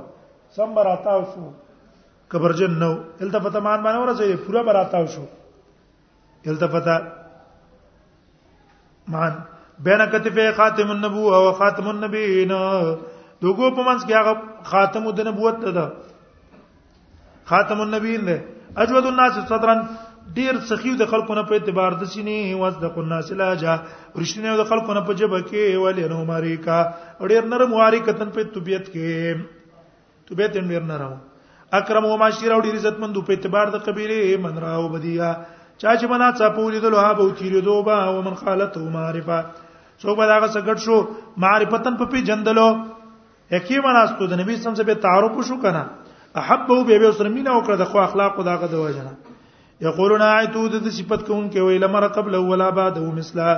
سم 0.57 0.69
براتا 0.81 1.11
اوسو 1.21 1.45
کبرجن 2.35 2.75
نو 2.85 2.91
التفتمان 3.21 3.83
باندې 3.89 4.01
ورځي 4.03 4.47
پورا 4.47 4.63
براتا 4.71 4.99
اوسو 5.07 5.23
التفت 6.47 6.89
مان 9.11 9.33
بین 9.85 10.01
کتفه 10.13 10.53
خاتم 10.53 10.91
النبوه 10.91 11.37
او 11.37 11.53
خاتم 11.53 11.89
النبیین 11.89 12.53
دغه 13.43 13.71
په 13.75 13.83
منځ 13.83 14.05
کې 14.07 14.15
هغه 14.15 14.35
خاتم 14.71 15.11
د 15.19 15.27
نبوت 15.29 15.59
ده 15.79 15.85
خاتم 17.51 17.81
النبیین 17.81 18.25
ده 18.31 18.39
اجود 18.83 19.07
الناس 19.07 19.39
صدرن 19.49 19.83
ډیر 20.39 20.59
سخیو 20.71 20.97
د 21.03 21.07
خلکو 21.11 21.35
نه 21.35 21.43
په 21.51 21.55
اعتبار 21.59 21.93
د 22.01 22.11
سینې 22.15 22.63
وصدق 22.63 22.99
الناس 23.03 23.31
لاجا 23.43 23.77
ورشنه 24.17 24.57
د 24.63 24.65
خلکو 24.73 24.95
نه 24.99 25.03
په 25.11 25.15
جبه 25.21 25.41
کې 25.45 25.79
ولې 25.83 26.11
نو 26.15 26.25
ماریکا 26.33 26.79
ډیر 27.35 27.47
نرم 27.55 27.73
واری 27.79 27.99
کتن 28.09 28.31
په 28.39 28.43
طبيعت 28.57 28.87
کې 28.97 29.47
طبيعت 30.31 30.59
ډیر 30.75 30.83
نرم 30.93 31.15
اکرم 31.81 32.05
او 32.07 32.17
معاشره 32.17 32.61
ډیر 32.67 32.75
عزت 32.83 33.01
مند 33.05 33.17
په 33.31 33.35
اعتبار 33.37 33.73
د 33.79 33.85
قبيله 33.89 34.37
من 34.49 34.59
راو 34.67 34.89
بدیا 34.97 35.33
چا 35.83 35.95
چې 35.97 36.07
منا 36.11 36.29
څه 36.39 36.49
پوری 36.55 36.81
دلوه 36.85 37.09
به 37.19 37.33
تیری 37.41 37.61
دوبه 37.67 37.97
او 38.11 38.23
من 38.29 38.35
خالته 38.43 38.81
معرفه 38.95 39.39
څوک 40.03 40.17
به 40.17 40.27
دا 40.27 40.49
څه 40.49 40.61
ګټ 40.69 40.79
شو 40.87 40.97
معرفتن 41.45 41.99
په 42.01 42.05
پی 42.15 42.23
جندلو 42.31 42.67
یکی 43.57 43.79
مناستو 43.85 44.27
د 44.33 44.41
نبی 44.41 44.57
سم 44.65 44.75
سره 44.79 44.85
به 44.89 44.95
تعارف 45.05 45.39
شو 45.51 45.59
کنه 45.67 45.85
احبه 46.43 46.81
به 46.89 46.99
به 47.05 47.13
سره 47.21 47.29
مینا 47.37 47.55
او 47.55 47.63
کړه 47.65 47.77
د 47.83 47.91
خو 47.93 47.99
اخلاق 48.07 48.39
او 48.43 48.49
داغه 48.51 48.67
د 48.75 48.85
وجنه 48.87 49.13
یقولون 49.87 50.23
اعتود 50.31 50.75
د 50.89 50.97
صفت 50.99 51.25
کون 51.31 51.47
کې 51.53 51.69
ویل 51.69 51.87
مر 51.95 52.09
قبل 52.19 52.35
ولا 52.49 52.71
بعد 52.81 52.99
او 53.05 53.07
مثلا 53.21 53.49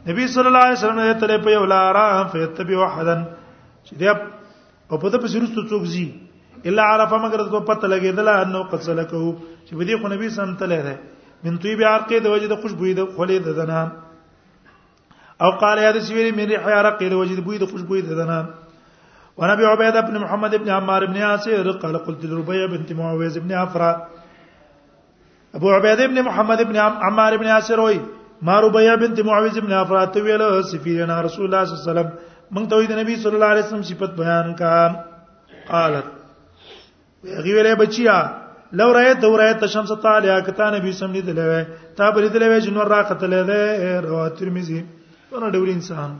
نبی 0.10 0.27
صلی 0.34 0.48
الله 0.50 0.68
علیه 0.68 0.77
وسلم 0.80 1.24
ته 1.24 1.44
په 1.48 1.58
یو 1.60 1.65
لار 1.74 1.98
فیتبع 2.36 2.84
احدن 2.89 3.27
چې 3.90 3.94
دی 4.02 4.08
او 4.92 4.96
په 4.98 5.10
دې 5.10 5.18
پسې 5.24 5.38
رستو 5.44 5.63
څوک 5.72 5.84
زی 5.94 6.06
الا 6.70 6.84
عرف 6.94 7.12
مگر 7.24 7.42
د 7.54 7.66
پته 7.68 7.88
لګیدل 7.94 8.28
انه 8.36 8.60
قد 8.72 8.82
سلکه 8.88 9.20
چې 9.68 9.74
بدی 9.80 9.96
خو 10.02 10.08
نبی 10.13 10.30
سم 10.38 10.56
تله 10.62 10.82
ده 10.88 10.96
من 11.44 11.58
طيب 11.63 11.84
عرق 11.90 12.10
د 12.25 12.28
وجد 12.34 12.52
خوشبوې 12.62 12.94
د 13.00 13.02
خولې 13.16 13.38
د 13.48 13.50
دنا 13.60 13.82
او 15.44 15.50
قال 15.63 15.78
يا 15.84 15.92
رسول 15.96 16.28
من 16.40 16.48
ريح 16.54 16.68
عرق 16.80 17.00
د 17.04 17.13
وجد 17.13 17.40
بوې 17.46 17.58
د 17.58 17.66
خوشبوې 17.66 18.02
د 18.02 18.13
دنا 18.24 18.40
ونبي 19.42 19.66
عبيد 19.66 19.96
بن 20.10 20.18
محمد 20.22 20.56
بن 20.62 20.68
عمار 20.74 21.06
بن 21.12 21.16
ياسر 21.20 21.72
قال 21.84 21.96
قلت 22.08 22.25
لربيع 22.25 22.66
بنت 22.72 22.92
معاويه 22.98 23.30
بن 23.38 23.52
عفره 23.52 24.08
ابو 25.60 25.72
عبید 25.75 26.02
ابن 26.02 26.20
محمد 26.28 26.62
ابن 26.66 26.75
عمار 27.06 27.34
ابن 27.38 27.46
یاسر 27.48 27.80
وای 27.80 27.98
ما 28.50 28.60
ربیہ 28.62 28.96
بنت 29.02 29.20
معاویہ 29.25 29.52
ابن 29.62 29.74
افرات 29.74 30.16
ویله 30.24 30.62
سفیرنا 30.72 31.18
رسول 31.25 31.46
الله 31.48 31.63
صلی 31.68 31.75
الله 31.80 31.92
علیه 31.92 31.92
وسلم 31.92 32.33
موږ 32.52 32.70
ته 32.70 32.86
د 32.88 32.98
نبی 33.02 33.16
صلی 33.16 33.34
الله 33.36 33.46
علیه 33.52 33.64
وسلم 33.64 33.82
صفت 33.84 34.12
بیان 34.20 34.54
کا 34.56 34.76
قالت 35.68 36.06
هغه 37.24 37.52
ویلې 37.56 37.76
بچیا 37.80 38.16
لو 38.80 38.90
رايت 38.94 39.22
دو 39.22 39.38
رايت 39.38 39.66
شمس 39.70 39.92
طالع 40.04 40.40
کتا 40.40 40.70
نبی 40.76 40.92
سم 40.94 41.14
دې 41.14 41.22
دلوي 41.22 41.64
تا 41.98 42.10
بری 42.12 42.28
دلوي 42.30 42.60
جنور 42.62 42.88
را 42.88 43.02
قتل 43.10 43.34
دې 43.34 44.04
رواه 44.06 44.30
ترمذی 44.40 44.86
ونه 45.32 45.50
ډول 45.52 45.70
انسان 45.76 46.18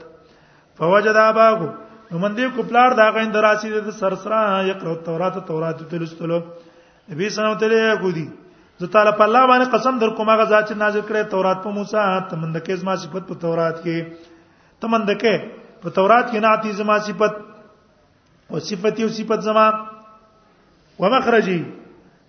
فوجد 0.77 1.15
اباغو 1.15 1.67
نو 2.11 2.17
من 2.19 2.35
دې 2.35 2.55
کو 2.55 2.61
پلار 2.69 2.91
دا 2.95 3.09
غین 3.15 3.33
دراسی 3.33 3.69
د 3.71 3.89
سرسرا 3.99 4.39
یقرا 4.67 4.89
التورات 4.91 5.45
تورات 5.47 5.89
تلستلو 5.89 6.37
نبی 7.11 7.29
صلی 7.29 7.43
الله 7.43 7.57
علیه 7.57 7.67
وسلم 7.67 8.01
کو 8.01 8.11
دی 8.15 8.27
زه 8.79 8.87
تعالی 8.93 9.11
په 9.17 9.23
الله 9.23 9.43
باندې 9.49 9.73
قسم 9.77 9.99
در 9.99 10.09
کوم 10.17 10.29
هغه 10.29 10.45
ذات 10.51 10.69
چې 10.71 10.75
نازل 10.83 11.01
کړي 11.01 11.29
تورات 11.31 11.63
په 11.63 11.69
موسی 11.79 12.03
تمندکه 12.29 12.75
زما 12.83 12.95
صفت 13.03 13.27
په 13.31 13.35
تورات 13.41 13.81
کې 13.81 14.77
تمندکه 14.81 15.35
په 15.81 15.89
تورات 15.99 16.31
کې 16.31 16.39
نعتی 16.47 16.71
زما 16.81 16.99
صفت 17.09 17.35
او 18.49 18.59
صفتی 18.69 19.03
او 19.03 19.09
صفت 19.19 19.43
زما 19.49 19.67
ومخرجی 20.99 21.61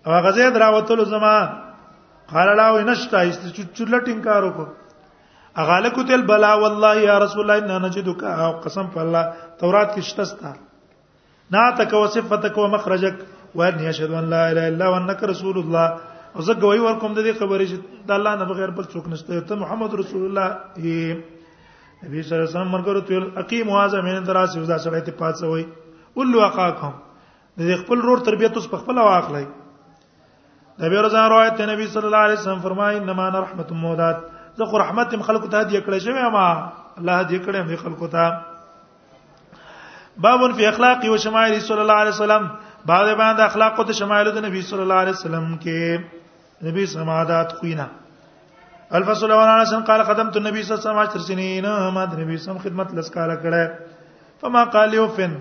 او 0.09 0.13
هغه 0.15 0.31
زید 0.31 0.57
راوتلو 0.57 1.03
زما 1.13 1.33
قال 2.33 2.47
لا 2.57 2.67
ونشتا 2.75 3.19
است 3.29 3.41
چولټین 3.75 4.19
کار 4.27 4.43
وکړه 4.43 4.67
هغه 5.59 5.77
لکو 5.85 6.01
تل 6.09 6.21
بلا 6.31 6.53
والله 6.63 6.93
یا 7.09 7.17
رسول 7.25 7.41
الله 7.43 7.57
ان 7.77 7.83
نجدک 7.85 8.19
او 8.35 8.51
قسم 8.63 8.87
په 8.95 8.99
الله 9.03 9.23
تورات 9.59 9.89
کې 9.95 10.01
شته 10.11 10.23
ستا 10.31 10.51
ناتک 11.55 11.91
وصفتک 12.03 12.55
ومخرجک 12.61 13.17
وان 13.61 13.79
یشهد 13.87 14.11
ان 14.21 14.29
لا 14.33 14.41
اله 14.51 14.65
الا 14.73 14.87
وانک 14.93 15.23
رسول 15.33 15.57
الله 15.63 15.85
او 16.35 16.41
زه 16.49 16.53
ګوي 16.63 16.79
ورکوم 16.87 17.13
د 17.19 17.29
دې 17.29 17.43
خبرې 17.43 17.69
چې 17.69 18.09
د 18.09 18.11
الله 18.17 18.35
نه 18.41 18.45
بغیر 18.53 18.73
بل 18.79 18.85
څوک 18.93 19.07
نشته 19.13 19.41
ته 19.51 19.55
محمد 19.67 19.93
رسول 20.03 20.23
الله 20.29 20.49
نبی 22.01 22.21
صلی 22.25 22.35
الله 22.35 22.49
علیه 22.49 22.57
وسلم 22.57 22.73
مرګره 22.79 23.05
تل 23.07 23.29
اقیم 23.45 23.73
واځه 23.75 24.03
مین 24.09 24.27
دراس 24.31 24.57
یو 24.57 24.65
ځا 24.73 24.77
سره 24.89 25.05
ته 25.09 25.21
پاتسوي 25.23 25.65
ولوا 26.19 26.49
قاکم 26.59 26.93
د 27.63 27.81
خپل 27.83 28.07
رور 28.09 28.25
تربیت 28.29 28.55
اوس 28.57 28.67
په 28.75 28.77
خپل 28.83 28.97
واخلای 29.07 29.45
د 30.79 30.89
به 30.91 31.01
رضا 31.01 31.21
روایت 31.29 31.55
ته 31.59 31.65
نبی 31.75 31.85
صلی 31.93 32.05
الله 32.09 32.23
علیه 32.27 32.39
وسلم 32.39 32.59
فرمایي 32.65 32.99
انما 32.99 33.23
رحمت 33.31 33.71
مودات 33.79 34.17
زه 34.61 34.65
خو 34.73 34.77
رحمت 34.81 35.13
هم 35.15 35.21
خلکو 35.29 35.47
ته 35.55 35.63
هدیه 35.63 35.81
کړې 35.81 35.99
شوی 35.99 36.29
ما 36.31 36.43
الله 36.99 37.17
دې 37.27 37.45
کړې 37.45 37.57
هم 37.61 37.79
خلکو 37.81 38.07
ته 38.07 38.39
باب 40.27 40.47
فی 40.55 40.65
اخلاق 40.71 41.03
و 41.15 41.17
شمائل 41.25 41.57
صلی 41.67 41.79
الله 41.85 41.93
علیه 42.05 42.13
وسلم 42.17 42.47
باب 42.85 43.05
باندې 43.17 43.39
اخلاق 43.47 43.79
او 43.85 43.93
شمائل 43.99 44.31
د 44.31 44.45
نبی 44.47 44.61
صلی 44.71 44.81
الله 44.87 44.95
علیه 45.03 45.13
وسلم 45.19 45.51
کې 45.67 46.17
نبی 46.71 46.85
سمادات 46.95 47.53
خوینا 47.59 47.87
الفصل 48.99 49.31
وانا 49.37 49.59
عشان 49.61 49.83
قال 49.93 50.03
قدمت 50.07 50.37
النبي 50.43 50.63
صلى 50.71 50.73
الله 50.77 50.99
عليه 50.99 51.09
وسلم 51.21 51.21
10 51.21 51.29
سنين 51.33 51.67
ما 52.01 52.05
د 52.11 52.19
نبی 52.25 52.37
سم 52.49 52.57
خدمت 52.67 52.93
لسکاله 52.99 53.35
کړه 53.47 54.35
فما 54.41 54.63
قال 54.73 54.89
لي 54.97 55.03
اوفن 55.07 55.35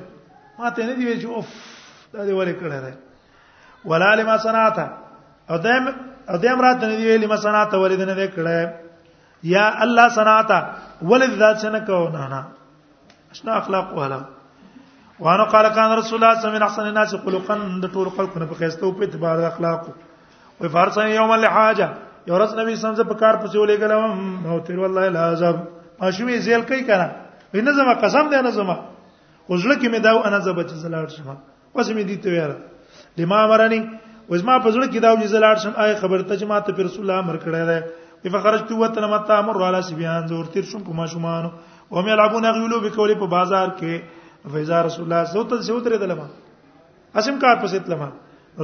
ما 0.61 0.71
ته 0.71 0.91
نه 0.93 0.95
دی 1.01 1.05
ویل 1.09 1.23
چې 1.27 1.27
اوف 1.27 1.59
دا 2.15 2.31
دی 2.31 2.39
ولې 2.39 2.65
کړه 2.65 3.85
ولا 3.93 4.15
لما 4.21 4.37
صنعته 4.45 4.91
او 5.51 5.57
دیم 5.65 5.85
او 6.31 6.37
دیم 6.45 6.61
رات 6.65 6.77
نه 6.85 6.89
دی 7.01 7.05
ویلی 7.11 7.27
مسنا 7.27 7.65
ته 7.71 7.77
ولید 7.85 8.01
نه 8.11 8.27
کړه 8.35 8.59
یا 9.55 9.65
الله 9.85 10.07
سناتا 10.19 10.59
ولید 11.11 11.33
ذات 11.41 11.57
څنګه 11.63 11.81
کو 11.87 12.09
نه 12.17 12.23
نه 12.33 12.41
اشنا 13.33 13.53
اخلاق 13.61 13.87
وهلا 13.99 14.19
وانه 15.21 15.45
قال 15.53 15.69
کان 15.77 15.91
رسول 15.99 16.17
الله 16.19 16.41
صلی 16.41 16.49
الله 16.49 16.49
علیه 16.49 16.57
وسلم 16.57 16.69
احسن 16.69 16.83
الناس 16.87 17.13
خلقا 17.25 17.57
د 17.83 17.87
ټول 17.95 18.09
خلقونه 18.17 18.47
په 18.47 18.55
خسته 18.61 18.83
او 18.85 18.93
په 18.93 19.01
اعتبار 19.05 19.39
اخلاق 19.53 19.89
او 20.63 20.69
فرض 20.75 20.97
یوم 20.99 21.31
الحاجه 21.37 21.89
یو 22.27 22.35
ورځ 22.39 22.51
نبی 22.61 22.77
سم 22.83 22.95
ز 23.01 23.01
په 23.13 23.15
کار 23.23 23.35
پسې 23.43 23.57
ولېګلم 23.57 24.47
او 24.53 24.61
تیر 24.67 24.79
والله 24.79 25.09
لازم 25.17 25.57
ماشومې 26.01 26.37
زیل 26.47 26.63
کوي 26.71 26.83
کنه 26.91 27.07
وینې 27.55 27.71
زما 27.79 27.93
قسم 28.05 28.31
دی 28.31 28.43
نه 28.49 28.53
زما 28.59 28.77
وزړه 29.49 29.75
کې 29.81 29.89
مې 29.93 30.01
داو 30.07 30.21
انا 30.25 30.39
زبچ 30.47 30.67
زلاړ 30.83 31.09
شمه 31.17 31.37
پس 31.75 31.91
مې 31.97 32.03
دي 32.09 32.17
ته 32.17 32.29
ویل 32.31 32.55
لما 33.17 33.47
مرني 33.51 33.81
اوس 34.29 34.43
ما 34.47 34.55
په 34.65 34.71
زړه 34.73 34.87
کې 34.93 35.03
دا 35.03 35.11
وځي 35.19 35.29
زلاړ 35.33 35.57
شم 35.61 35.77
آی 35.83 35.93
خبر 36.01 36.23
ته 36.31 36.37
چې 36.41 36.49
ما 36.49 36.57
ته 36.65 36.87
رسول 36.87 37.05
الله 37.05 37.21
امر 37.25 37.37
کړی 37.43 37.63
دی 38.25 38.33
په 38.33 38.41
خرج 38.47 38.65
تو 38.71 38.79
وته 38.81 39.09
ما 39.13 39.21
ته 39.29 39.37
امر 39.43 39.61
والا 39.61 39.81
سی 39.87 39.95
بیان 40.01 40.27
زور 40.33 40.51
تیر 40.57 40.67
شم 40.73 40.83
په 40.89 40.97
ما 40.99 41.07
شومان 41.13 41.47
او 41.51 41.57
مې 41.61 42.21
لعبون 42.21 42.47
غیلو 42.57 42.81
به 42.87 42.91
کولی 42.97 43.15
په 43.23 43.31
بازار 43.37 43.73
کې 43.79 44.53
فیزا 44.57 44.81
رسول 44.89 45.05
الله 45.07 45.33
زو 45.37 45.45
ته 45.53 45.65
زو 45.69 45.77
تر 45.87 45.95
دلما 46.03 46.27
اسم 46.33 47.39
کار 47.47 47.57
پسې 47.63 47.87
تلما 47.89 48.11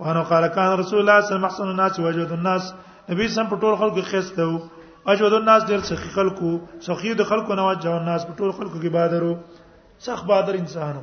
وانه 0.00 0.22
قال 0.32 0.48
کان 0.56 0.78
رسول 0.80 0.98
الله 1.02 1.20
صلی 1.20 1.34
الله 1.34 1.46
علیه 1.46 1.56
وسلم 1.60 1.68
الناس 1.76 1.98
وجود 2.04 2.32
الناس 2.32 2.72
نبی 3.12 3.28
سم 3.36 3.46
په 3.52 3.60
ټول 3.64 3.76
خلکو 3.82 4.02
خسته 4.10 4.42
وو 4.48 4.58
اجود 5.12 5.32
الناس 5.36 5.62
ډیر 5.70 5.80
سخی 5.88 6.08
خلکو 6.16 6.50
سخی 6.86 7.14
د 7.20 7.28
خلکو 7.28 7.54
نه 7.60 7.68
وجه 7.70 7.90
الناس 8.00 8.26
په 8.28 8.36
ټول 8.36 8.50
خلکو 8.58 8.76
کې 8.78 8.88
بادرو 8.98 9.32
سخ 10.06 10.24
بادر 10.32 10.54
انسانو 10.60 11.00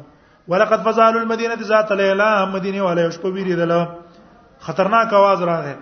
ولقد 0.53 0.85
فزال 0.89 1.17
المدينه 1.17 1.61
ذات 1.73 1.91
ليله 2.01 2.45
مدینه 2.55 2.81
والا 2.87 3.01
یو 3.05 3.11
شپه 3.17 3.29
ویریدل 3.37 3.73
خطرناک 4.67 5.13
आवाज 5.19 5.41
راغی 5.49 5.73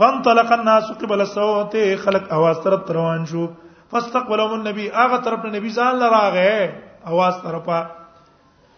فانطلق 0.00 0.52
الناس 0.52 0.86
قبل 1.00 1.20
الصوت 1.22 1.74
خلق 2.04 2.30
اواز 2.32 2.58
طرف 2.66 2.90
روان 2.96 3.24
شو 3.30 3.46
فاستقبلهم 3.92 4.52
النبي 4.60 4.90
اغه 4.90 5.16
طرف 5.24 5.42
نبی 5.56 5.70
ځان 5.78 5.94
لراغه 6.02 7.08
اواز 7.10 7.34
طرفه 7.44 7.80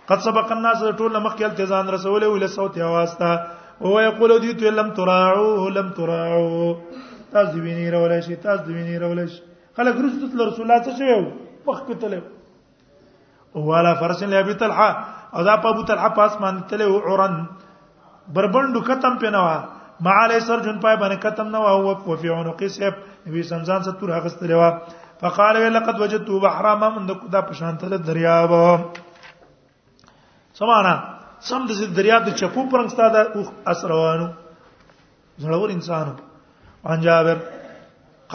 قد 0.09 0.19
سبق 0.27 0.53
الناس 0.57 0.81
ټول 0.99 1.15
مخکې 1.27 1.45
التزام 1.51 1.91
رسول 1.95 2.25
ویله 2.27 2.47
صوت 2.55 2.79
اواز 2.87 3.15
ته 3.21 3.29
او 3.85 3.93
یقول 4.05 4.35
دی 4.47 4.53
تو 4.63 4.71
لم 4.79 4.91
تراعو 4.97 5.69
لم 5.75 5.93
تراعو 6.01 6.65
تاسو 7.35 7.61
ویني 7.67 7.85
راولای 7.97 8.23
شي 8.29 8.37
تاسو 8.47 8.67
ویني 8.79 8.97
راولای 9.03 9.27
شي 9.29 9.43
خلک 9.83 9.97
رسول 10.07 10.43
رسول 10.49 10.65
الله 10.71 10.81
څه 10.87 10.97
شوی 11.03 11.15
مخکې 11.21 12.01
تلو 12.07 12.21
والا 13.69 13.95
فرسن 14.03 14.29
لابي 14.35 14.55
طلحه 14.65 14.91
او 15.37 15.43
دا 15.51 15.55
په 15.69 15.73
ابو 15.77 15.83
طلحه 15.93 16.11
پاسمان 16.19 16.59
تلو 16.75 16.91
عرن 16.99 17.39
بربند 18.39 18.81
کتم 18.91 19.19
پنوا 19.27 19.55
ما 20.05 20.13
علی 20.25 20.39
سر 20.47 20.61
جون 20.67 20.79
پای 20.83 20.97
باندې 21.01 21.23
کتم 21.25 21.49
نو 21.55 21.61
او 21.73 21.93
په 22.05 22.15
فی 22.21 22.29
عنق 22.37 22.63
سیب 22.77 22.95
نبی 23.27 23.43
سمزان 23.51 23.83
ستور 23.89 24.13
هغه 24.15 24.31
ستړي 24.35 24.57
وا 24.61 24.71
فقال 25.23 25.57
وی 25.63 25.69
لقد 25.75 26.01
وجدت 26.05 26.31
بحرا 26.45 26.73
ما 26.81 26.89
من 26.95 27.07
دکو 27.11 27.29
دا 27.35 27.43
په 27.51 27.59
شانته 27.59 27.99
دریاب 28.09 28.55
سمانا 30.63 30.95
سم 31.51 31.69
د 31.69 31.83
دریاب 32.01 32.27
د 32.29 32.35
چپو 32.41 32.65
پرنګ 32.73 32.91
ستاده 32.95 33.23
او 33.23 33.47
اسروانو 33.75 34.27
زړور 35.45 35.75
انسانو 35.77 36.17
ان 36.95 37.01
جابر 37.07 37.39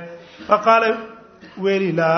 فقال 0.48 0.82
ویلی 1.64 1.92
لا 1.92 2.10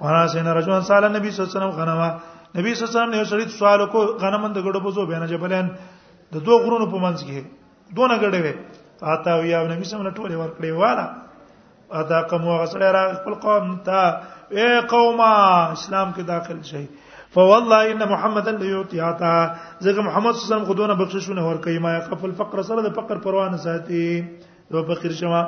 وانا 0.00 0.26
سینا 0.32 0.52
رجوان 0.58 0.82
سال 0.88 1.04
نبی 1.12 1.30
صلی 1.30 1.40
الله 1.44 1.52
علیه 1.52 1.58
وسلم 1.58 1.76
غنما 1.80 2.08
نبی 2.56 2.68
صلی 2.74 2.82
الله 2.82 2.90
علیه 2.90 3.00
وسلم 3.00 3.14
یو 3.20 3.24
سړی 3.30 3.46
سوال 3.58 3.86
کو 3.86 4.00
غنمند 4.22 4.56
غړو 4.56 4.80
په 4.84 4.90
زو 4.96 5.06
بینه 5.12 5.26
جبلن 5.26 5.68
د 6.32 6.36
دوه 6.46 6.62
غرونو 6.64 6.86
په 6.92 6.98
منځ 7.04 7.18
کې 7.28 7.40
دوه 7.96 8.16
غړې 8.22 8.40
وې 8.44 8.54
آتا 9.12 9.34
ویا 9.38 9.62
نبی 9.72 9.84
صلی 9.84 9.92
الله 9.92 10.02
علیه 10.02 10.10
وسلم 10.10 10.18
ټوله 10.20 10.34
ورکړې 10.38 10.72
والا 10.80 11.06
ادا 12.00 12.18
کوم 12.30 12.42
هغه 12.48 12.66
سړی 12.72 12.88
راغ 12.96 13.08
خپل 13.20 13.34
قوم 13.34 13.76
ته 13.86 13.98
اے 14.58 14.70
قومه 14.94 15.28
اسلام 15.76 16.08
کې 16.16 16.22
داخل 16.34 16.58
شي 16.70 16.84
فوالله 17.34 17.82
ان 17.94 18.00
محمدا 18.12 18.52
ليعطيها 18.62 19.40
زګه 19.84 20.02
محمد 20.08 20.32
صلی 20.34 20.42
الله 20.42 20.46
علیه 20.46 20.52
وسلم 20.52 20.68
خودونه 20.70 20.94
بخښشونه 21.00 21.42
ور 21.48 21.56
کوي 21.64 21.78
ما 21.78 21.90
يقف 21.98 22.24
الفقر 22.24 22.62
سره 22.68 22.80
د 22.86 22.90
فقر 22.98 23.16
پروانه 23.26 23.56
ساتي 23.56 24.26
دو 24.72 24.82
فقیر 24.88 25.12
شوا 25.20 25.42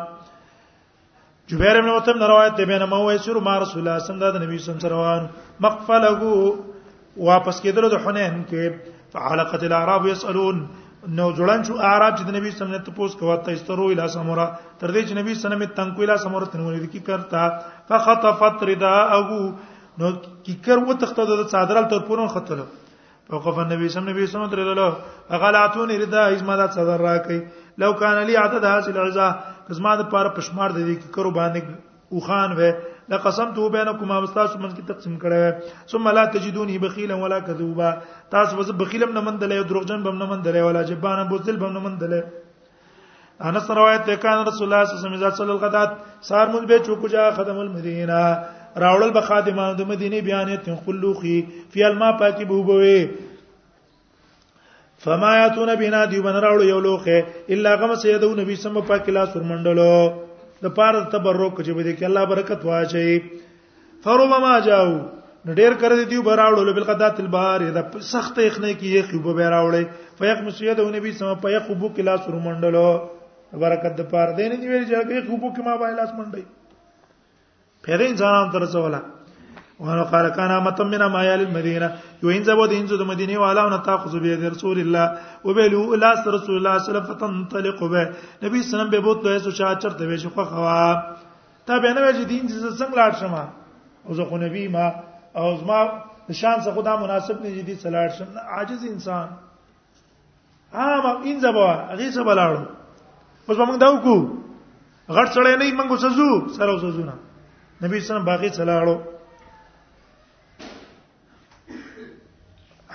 جبیر 1.50 1.80
بن 1.80 1.88
وتم 1.88 2.22
روایت 2.22 2.56
دی 2.56 2.64
بینه 2.64 2.84
مو 2.86 3.00
ویسر 3.08 3.38
ما 3.48 3.58
رسول 3.62 3.80
الله 3.82 3.98
صلی 4.04 4.14
الله 4.14 4.28
علیه 4.34 4.60
وسلم 4.62 4.78
سره 4.84 4.90
روان 4.92 5.22
مقفله 5.60 6.22
واپس 7.16 7.62
کېدل 7.62 7.90
د 7.90 8.06
حنین 8.06 8.38
کې 8.50 9.10
فعلقت 9.12 9.62
الاعراب 9.70 10.06
يسالون 10.06 10.62
نو 11.18 11.32
جوړان 11.34 11.66
شو 11.66 11.74
اعراب 11.80 12.16
چې 12.18 12.30
د 12.30 12.38
نبی 12.38 12.50
صلی 12.50 12.50
الله 12.50 12.66
علیه 12.66 12.68
وسلم 12.68 12.86
ته 12.86 12.92
پوښت 13.00 13.18
کوه 13.18 13.36
تسترو 13.50 13.90
اله 13.94 14.06
سمورا 14.14 14.46
تر 14.78 14.94
دې 14.94 15.08
چې 15.08 15.18
نبی 15.20 15.34
صلی 15.34 15.44
الله 15.44 15.58
علیه 15.58 15.66
وسلم 15.66 15.76
تنکو 15.82 16.02
اله 16.02 16.16
سمورا 16.28 16.50
تنو 16.54 16.70
لري 16.70 16.88
کی 16.96 17.00
کرتا 17.10 17.44
فخطفت 17.88 18.62
رداءه 18.70 19.52
نو 19.98 20.10
کیکر 20.46 20.78
و 20.88 20.92
تخته 21.00 21.24
د 21.30 21.48
صادرال 21.50 21.88
تر 21.90 21.98
پورون 22.06 22.28
خطل 22.34 22.60
وقف 23.32 23.58
النبي 23.58 23.88
صلى 23.88 24.00
الله 24.00 24.12
عليه 24.12 24.24
وسلم 24.24 24.48
تر 24.52 24.76
له 24.78 25.38
غلاتون 25.44 25.90
رضا 26.02 26.22
ازمادات 26.36 26.72
صدر 26.74 27.00
را 27.00 27.16
کوي 27.26 27.40
لو 27.78 27.92
کان 28.00 28.16
لي 28.26 28.36
عدد 28.36 28.64
هاس 28.64 28.88
العزا 28.88 29.28
کزما 29.68 29.94
د 30.02 30.08
پاره 30.14 30.28
پشمار 30.38 30.70
د 30.76 30.86
دې 30.86 31.02
کیکر 31.04 31.30
باندې 31.38 32.12
او 32.12 32.20
خان 32.28 32.52
و 32.56 32.70
لقسمته 33.12 33.68
بينكما 33.76 34.18
واستاس 34.24 34.56
من 34.64 34.74
کی 34.78 34.82
تقسیم 34.92 35.16
کړه 35.24 35.86
ثم 35.92 36.08
لا 36.18 36.24
تجدوني 36.36 36.78
بخيلا 36.84 37.14
ولا 37.24 37.38
كذوبا 37.38 37.90
تاسو 38.34 38.56
وز 38.60 38.70
بخیلم 38.84 39.12
نه 39.18 39.24
مندلې 39.28 39.70
دروغجن 39.72 40.02
بم 40.08 40.18
نه 40.22 40.30
مندلې 40.32 40.68
ولا 40.68 40.82
جبان 40.90 41.22
بوزل 41.32 41.56
بم 41.64 41.74
نه 41.76 41.84
مندلې 41.86 43.50
انس 43.50 43.70
روایت 43.80 44.06
ده 44.10 44.16
کان 44.24 44.42
رسول 44.48 44.66
الله 44.66 44.84
صلی 44.84 44.96
الله 44.96 45.06
علیه 45.06 45.06
وسلم 45.06 45.20
اذا 45.22 45.30
صلی 45.38 45.50
الغدات 45.50 45.96
سار 46.30 46.46
مون 46.56 46.66
به 46.72 46.84
چوکو 46.88 47.12
جا 47.16 47.30
خدم 47.40 47.58
المدینه 47.64 48.20
راوړل 48.80 49.10
به 49.12 49.20
خادمان 49.20 49.76
د 49.76 49.82
مدینه 49.92 50.20
بیانیت 50.26 50.68
خلوخي 50.86 51.36
فی 51.72 51.84
الماء 51.84 52.10
پاکی 52.18 52.44
بوبوي 52.52 53.06
فما 55.04 55.36
یاتون 55.36 55.74
بنا 55.78 56.04
دی 56.10 56.20
بن 56.26 56.32
راوړ 56.40 56.60
یو 56.68 56.80
لوخه 56.80 57.26
الا 57.56 57.74
غم 57.82 57.94
سیدو 58.02 58.34
نبی 58.36 58.56
سم 58.56 58.80
پاک 58.92 59.08
لا 59.08 59.24
سر 59.32 59.40
منډلو 59.42 60.12
د 60.68 60.74
پاره 60.76 61.02
تبرک 61.16 61.58
چې 61.60 61.70
بده 61.70 61.96
کې 61.98 62.04
الله 62.10 62.24
برکت 62.34 62.64
واچي 62.64 63.22
فربما 64.04 64.54
جاءو 64.68 64.94
ډېر 65.46 65.72
کړ 65.80 65.90
دي 66.00 66.04
دیو 66.14 66.22
براوړل 66.30 66.72
بل 66.80 66.84
قدات 66.92 67.20
البار 67.24 67.60
د 67.78 68.00
سخت 68.12 68.38
اخنه 68.38 68.72
کې 68.78 68.88
یې 68.94 69.10
خوب 69.10 69.28
به 69.36 69.50
راوړې 69.56 70.16
فیق 70.22 70.42
مسیدو 70.48 70.88
نبی 70.96 71.12
سم 71.20 71.34
په 71.44 71.50
یخوبو 71.58 71.88
کې 71.88 72.02
لا 72.10 72.16
سر 72.26 72.34
منډلو 72.48 73.62
برکت 73.62 73.98
د 74.02 74.10
پاره 74.16 74.32
دین 74.40 74.58
دی 74.60 74.66
ویل 74.68 74.84
چې 74.84 75.28
خوبو 75.30 75.48
کې 75.54 75.64
ما 75.70 75.76
به 75.84 75.94
لاس 76.00 76.08
منډي 76.18 76.44
پیره 77.82 78.04
انسانان 78.08 78.50
تر 78.54 78.58
رسوله 78.62 79.00
وانا 79.80 80.04
قال 80.04 80.28
كان 80.28 80.50
امتم 80.50 80.86
من 80.86 81.02
اميال 81.02 81.40
المدينه 81.40 81.88
يوين 82.22 82.42
زبو 82.44 82.66
دين 82.66 82.86
زو 82.86 83.04
مدينه 83.04 83.38
والا 83.38 83.62
ان 83.68 83.82
تاخذ 83.82 84.18
بيد 84.20 84.44
رسول 84.44 84.78
الله 84.78 85.06
وبلو 85.44 85.94
الا 85.94 86.08
رسول 86.14 86.56
الله 86.56 86.78
صلى 86.78 86.80
الله 86.80 86.80
عليه 86.80 86.88
وسلم 86.90 87.06
فتنطلق 87.12 87.84
به 87.92 88.02
نبي 88.42 88.62
سلام 88.62 88.90
به 88.90 88.98
بوت 89.06 89.18
دوی 89.24 89.38
سو 89.38 89.50
چا 89.58 89.66
چرته 89.82 90.04
وي 90.08 90.18
شو 90.18 90.30
خوا 90.30 91.02
تا 91.66 91.78
به 91.78 91.92
نه 91.92 92.00
وجه 92.08 92.24
دین 92.24 92.44
زو 92.48 92.70
څنګه 92.78 92.94
لاړ 92.96 93.12
شمه 93.20 93.44
او 94.08 94.14
زه 94.14 94.24
خو 94.24 94.38
نبی 94.38 94.68
ما 94.68 94.92
او 95.36 95.56
زما 95.60 95.78
شان 96.30 96.60
څه 96.60 96.70
خدا 96.76 96.96
مناسب 96.96 97.42
نه 97.42 97.50
جدي 97.56 97.74
سلاړ 97.76 98.08
شم 98.18 98.26
عاجز 98.48 98.84
انسان 98.90 99.28
عام 100.74 101.06
ان 101.24 101.40
زبو 101.40 101.64
هغه 101.70 102.10
څه 102.14 102.22
بلاړو 102.28 102.62
اوس 103.48 103.58
موږ 103.58 103.78
دا 103.80 103.88
وکړو 103.94 104.16
غټ 105.16 105.28
سړی 105.36 105.52
نه 105.56 105.78
موږ 105.78 105.90
وسزو 105.92 106.48
سره 106.58 106.72
وسزو 106.74 107.04
نه 107.10 107.14
نبی 107.82 108.00
صلی 108.00 108.16
الله 108.16 108.32
علیه 108.32 108.32
وسلم 108.32 108.32
باغی 108.32 108.50
چلاړو 108.56 108.96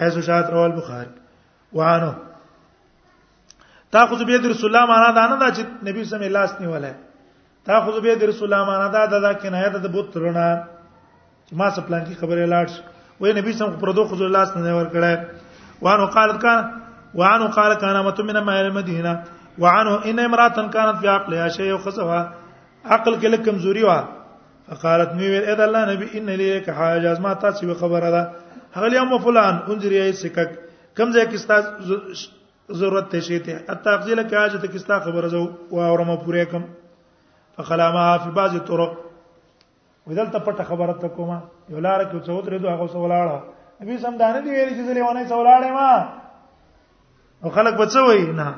حيث 0.02 0.15
شاهد 0.28 0.45
رواه 0.54 0.65
البخاري 0.69 1.10
وعنه 1.73 2.12
تاخذ 3.91 4.21
بيد 4.30 4.45
رسول 4.52 4.67
الله 4.69 4.86
معنا 4.93 5.10
دا 5.19 5.26
نه 5.34 5.38
دا 5.43 5.47
چې 5.58 5.63
نبی 5.88 6.04
صلی 6.12 6.26
الله 6.26 6.26
علیه 6.28 6.28
وسلم 6.28 6.36
لاس 6.38 6.52
نیولای 6.62 6.93
تاخذ 7.65 8.00
بيد 8.06 8.23
رسول 8.30 8.54
الله 8.54 8.63
معنا 8.71 8.88
دا 9.10 9.19
دا 9.19 9.34
کنایه 9.34 9.69
ده 9.69 9.80
د 9.80 9.88
بوت 9.93 10.13
ترونه 10.13 10.63
چې 11.47 11.54
ما 11.60 11.67
څه 11.76 11.80
پلان 11.88 12.04
کې 12.06 12.15
خبره 12.21 12.45
لاړ 12.47 12.65
شي 12.73 12.82
وای 13.19 13.34
نبی 13.39 13.52
صلی 13.52 13.62
الله 13.62 13.69
علیه 13.69 13.78
وسلم 13.78 13.86
پردو 13.86 14.06
خذ 14.12 14.21
الله 14.21 14.45
سن 14.45 14.71
ور 14.71 14.88
کړه 14.95 15.13
وانه 15.82 16.06
قالت 16.15 16.38
کان 16.43 16.63
وانه 17.19 17.47
قال 17.60 17.73
کان 17.84 18.04
مت 18.06 18.19
من 18.30 18.38
ما 18.39 18.58
المدینه 18.60 19.13
وعنه 19.62 19.93
ان 20.10 20.19
امراه 20.26 20.69
كانت 20.76 20.97
في 21.02 21.08
عقلها 21.08 21.47
شيء 21.58 21.73
وخصها 21.73 22.21
عقل 22.86 23.13
کې 23.19 23.28
لکم 23.38 23.56
زوري 23.67 23.84
وا 23.84 24.17
فقالت 24.70 25.12
می 25.16 25.28
ویل 25.32 25.44
اذا 25.50 25.64
الله 25.64 25.82
نبی 25.94 26.06
ان 26.20 26.30
لیک 26.40 26.70
حاجه 26.70 27.10
از 27.10 27.22
ما 27.22 27.34
تاسو 27.34 27.74
خبره 27.74 28.12
ده 28.12 28.28
هغه 28.76 28.88
یم 28.96 29.18
فلان 29.24 29.54
انځر 29.68 29.92
یې 29.92 30.14
سکک 30.14 30.50
کم 30.98 31.12
ځای 31.12 31.26
کې 31.32 31.38
ستاسو 31.46 31.96
ضرورت 32.80 33.10
ته 33.10 33.20
شي 33.20 33.40
ته 33.40 33.58
التقزیل 33.70 34.20
کې 34.30 34.34
حاجت 34.40 34.64
کې 34.66 34.78
ستاسو 34.86 35.12
خبره 35.12 35.28
زو 35.36 35.44
او 35.72 35.80
اورم 35.86 36.16
پوره 36.26 36.44
کم 36.52 36.64
فخلا 37.58 37.92
ما 37.92 38.04
فی 38.24 38.30
بعض 38.40 38.54
الطرق 38.56 38.92
ودلته 40.08 40.40
پټه 40.46 40.64
خبره 40.72 40.94
ته 41.02 41.08
کومه 41.08 41.40
یو 41.70 41.80
لار 41.80 42.04
کې 42.04 42.22
څو 42.26 42.42
تر 42.46 42.58
دوه 42.58 42.72
هغه 42.72 42.88
سوالاړه 42.88 43.42
ابي 43.82 43.98
سم 44.06 44.18
دانه 44.24 44.40
دی 44.44 44.50
ویل 44.50 44.70
چې 44.70 44.94
لیوانه 45.00 45.28
سوالاړه 45.30 45.72
ما 45.72 46.14
او 47.44 47.50
خلک 47.56 47.74
بچوي 47.74 48.32
نه 48.32 48.56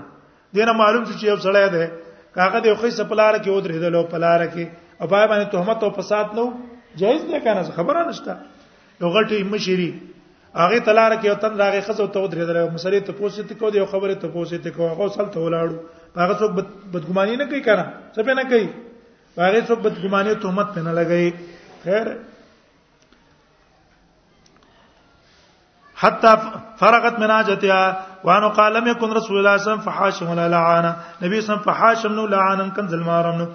دینه 0.58 0.74
معلوم 0.84 1.06
شو 1.08 1.13
چې 1.13 1.24
یو 1.32 1.38
سړی 1.38 1.74
دی 1.74 1.88
کاغه 2.36 2.60
دی 2.60 2.74
خو 2.76 2.86
یې 2.88 2.93
سپلار 3.00 3.38
کې 3.38 3.48
ودرېدل 3.50 3.95
او 3.95 4.04
پلار 4.13 4.48
کې 4.50 4.67
او 5.01 5.07
پای 5.07 5.27
باندې 5.27 5.51
تهمت 5.51 5.83
او 5.83 5.89
فساد 6.01 6.27
نو 6.38 6.45
جایز 7.01 7.21
دی 7.31 7.39
کنه 7.47 7.63
خبره 7.75 8.01
نشته 8.09 8.33
یو 9.03 9.09
غلطی 9.17 9.43
مشری 9.51 9.89
هغه 10.62 10.79
تلار 10.89 11.13
کې 11.21 11.25
او 11.25 11.35
تن 11.43 11.55
راغې 11.57 11.81
خزو 11.89 12.07
ته 12.15 12.29
درېدل 12.29 12.73
مسلې 12.77 13.05
ته 13.07 13.13
پوښتې 13.19 13.57
کو 13.62 13.69
دی 13.75 13.79
او 13.83 13.89
خبره 13.93 14.15
ته 14.15 14.27
پوښتې 14.33 14.67
کو 14.67 14.89
هغه 14.89 15.07
سل 15.17 15.29
ته 15.35 15.39
ولاړو 15.39 15.75
هغه 16.17 16.33
څوک 16.39 16.65
بدګماني 16.93 17.38
نه 17.43 17.47
کوي 17.53 17.62
کنه 17.69 17.85
څه 18.13 18.21
به 18.21 18.33
نه 18.33 18.43
کوي 18.43 18.69
هغه 19.38 19.65
څوک 19.71 19.88
بدګماني 19.88 20.35
تهمت 20.43 20.73
په 20.73 20.81
نه 20.81 20.93
لګي 20.93 21.33
خیر 21.85 22.12
حتى 26.03 26.29
فرغت 26.81 27.17
مناجتها 27.19 27.97
وانه 28.27 28.47
قال 28.59 28.73
لم 28.73 28.85
يكن 28.89 29.09
رسول 29.19 29.38
الله 29.39 29.57
صلى 29.57 29.63
الله 29.63 29.63
عليه 29.63 29.81
وسلم 29.81 29.88
فحاشم 29.93 30.29
ولا 30.29 30.47
لعانا 30.53 30.91
نبي 31.23 31.41
صلى 31.41 31.41
الله 31.41 31.41
عليه 31.45 31.59
وسلم 31.59 31.65
فحاشم 31.65 32.13
نو 32.19 32.25
لعانا 32.35 32.67
كنز 32.77 32.93
المارم 32.99 33.38
نو 33.41 33.47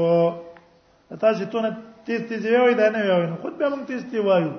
تاسو 1.21 1.45
ته 1.53 1.61
نه 1.63 1.71
تیز 2.07 2.21
تیز 2.29 2.47
ویوي 2.47 2.75
دا 2.75 2.89
نه 2.89 2.99
ویوي 3.05 3.27
نو 3.31 3.37
خود 3.43 3.53
به 3.59 3.69
موږ 3.71 3.83
تیز 3.87 4.01
تیز 4.11 4.21
وایو 4.25 4.51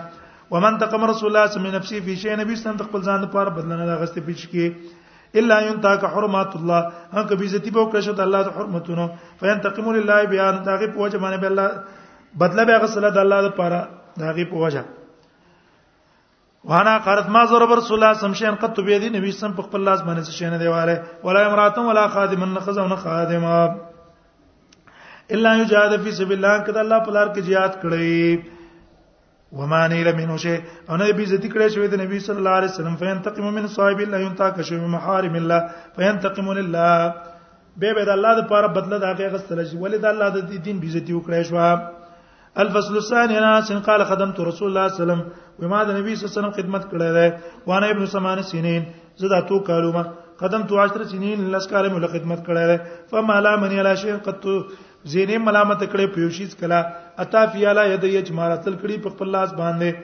ومن 0.51 0.77
تقم 0.81 1.03
رسول 1.09 1.29
الله 1.29 1.47
سم 1.53 1.65
نفسي 1.71 2.01
في 2.01 2.15
شيء 2.19 2.35
نبی 2.41 2.55
سم 2.59 2.77
خپل 2.81 3.01
ځان 3.07 3.21
لپاره 3.27 3.49
بدلنه 3.55 3.85
د 3.89 3.91
غسته 4.01 4.21
پیچ 4.27 4.41
کې 4.51 4.65
الا 5.41 5.55
ينتاك 5.65 6.01
حرمات 6.13 6.51
الله 6.59 6.81
هغه 7.15 7.33
به 7.41 7.45
عزت 7.47 7.65
به 7.71 7.79
وکړي 7.79 8.01
چې 8.03 8.11
د 8.19 8.21
الله 8.27 8.41
د 8.49 8.51
حرمتونو 8.59 9.05
فينتقم 9.41 9.85
لله 9.97 10.17
بیان 10.35 10.55
داغه 10.69 10.87
په 10.93 10.97
وجه 11.05 11.23
باندې 11.23 11.37
به 11.43 11.47
الله 11.51 11.67
بدله 12.43 12.61
به 12.71 12.75
غسل 12.85 13.05
د 13.09 13.19
الله 13.25 13.39
لپاره 13.49 13.79
داغه 14.23 14.43
په 14.53 14.57
وجه 14.63 14.83
وانا 16.71 16.93
قرت 17.09 17.27
ما 17.37 17.41
ضرب 17.55 17.71
رسول 17.81 17.95
الله 17.99 18.13
سم 18.25 18.33
شین 18.43 18.55
قط 18.65 18.77
به 18.91 18.95
دي 19.05 19.09
نبی 19.19 19.31
سم 19.43 19.51
په 19.61 19.65
خپل 19.69 19.81
لاس 19.89 19.99
باندې 20.09 20.21
شین 20.41 20.53
دیواله 20.63 20.95
ولا 21.29 21.41
امراتم 21.51 21.83
ولا 21.93 22.05
خادم 22.17 22.41
ان 22.47 22.57
خزم 22.69 22.95
خادم 23.07 23.45
الا 23.55 25.49
یجاهد 25.55 25.93
فی 26.03 26.09
سبیل 26.21 26.37
الله 26.43 26.55
کده 26.69 26.79
الله 26.87 27.05
په 27.07 27.11
لار 27.17 27.27
کې 27.33 27.41
jihad 27.49 27.73
کړی 27.83 28.21
وما 29.55 29.87
نيل 29.87 30.07
منه 30.15 30.35
شيء 30.37 30.59
او 30.89 30.95
نه 30.99 31.11
به 31.17 31.23
عزت 31.23 31.45
کړی 31.53 31.67
شوی 31.75 31.87
د 31.89 31.95
نبی 32.03 32.19
صلی 32.27 32.37
الله 32.41 32.55
علیه 32.59 32.69
وسلم 32.71 32.95
فینتقم 32.95 33.45
من 33.55 33.67
صاحب 33.75 33.99
الله 33.99 34.19
ينتقم 34.19 34.63
من 34.81 34.87
محارم 34.95 35.35
الله 35.35 35.59
فینتقم 35.95 36.51
لله 36.51 37.13
به 37.79 37.93
به 37.95 38.03
د 38.09 38.11
الله 38.17 38.31
د 38.39 38.41
پاره 38.51 38.67
بدله 38.77 38.97
د 39.01 39.05
هغه 39.11 39.27
غسل 39.33 39.59
شي 39.69 39.75
ولې 39.83 39.97
د 40.03 40.05
الله 40.11 40.27
د 40.35 40.37
دین 40.67 40.77
به 40.83 40.87
عزت 40.87 41.07
وکړی 41.15 41.41
شو 41.47 41.57
الفصل 42.63 42.95
الثاني 42.99 43.39
ناس 43.39 43.71
قال 43.87 44.03
خدمت 44.11 44.37
رسول 44.51 44.67
الله 44.69 44.85
صلی 44.87 45.03
الله 45.03 45.03
علیه 45.03 45.03
وسلم 45.03 45.21
وما 45.61 45.79
د 45.87 45.99
نبی 45.99 46.15
صلی 46.15 46.25
الله 46.25 46.31
علیه 46.33 46.39
وسلم 46.39 46.55
خدمت 46.59 46.83
کړی 46.91 47.09
دی 47.17 47.27
وانا 47.67 47.87
ابن 47.95 48.05
سمان 48.13 48.41
سنین 48.51 48.83
زدا 49.23 49.39
تو 49.49 49.59
کالوما 49.69 50.03
قدم 50.41 50.61
تو 50.69 50.75
10 50.77 51.07
سنین 51.11 51.49
لس 51.55 51.67
کال 51.67 51.87
مل 51.93 52.07
خدمت 52.07 52.45
کړی 52.47 52.65
دی 52.71 52.77
فما 53.11 53.39
لا 53.45 53.55
من 53.63 53.79
الا 53.79 53.95
شيء 54.01 54.17
قد 54.29 54.45
زینې 55.11 55.37
ملامت 55.47 55.83
کړې 55.91 56.15
پیوشیز 56.15 56.55
کلا 56.59 56.81
اتا 57.23 57.45
فی 57.53 57.65
علی 57.69 57.85
یدی 57.93 58.17
اجمار 58.17 58.55
تل 58.65 58.73
کړي 58.81 58.95
په 59.03 59.09
خپل 59.15 59.29
لاس 59.35 59.53
باندې 59.53 60.01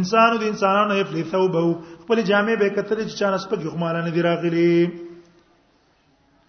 انسان 0.00 0.30
د 0.40 0.42
انسانانو 0.54 0.92
یفلی 1.00 1.22
ثوبه 1.30 1.62
خپل 2.04 2.16
جامه 2.34 2.54
به 2.64 2.68
کتل 2.80 3.04
چې 3.06 3.22
چانس 3.22 3.42
په 3.54 3.64
غماله 3.76 4.00
نه 4.02 4.10
دی 4.18 4.26
راغلی 4.30 4.68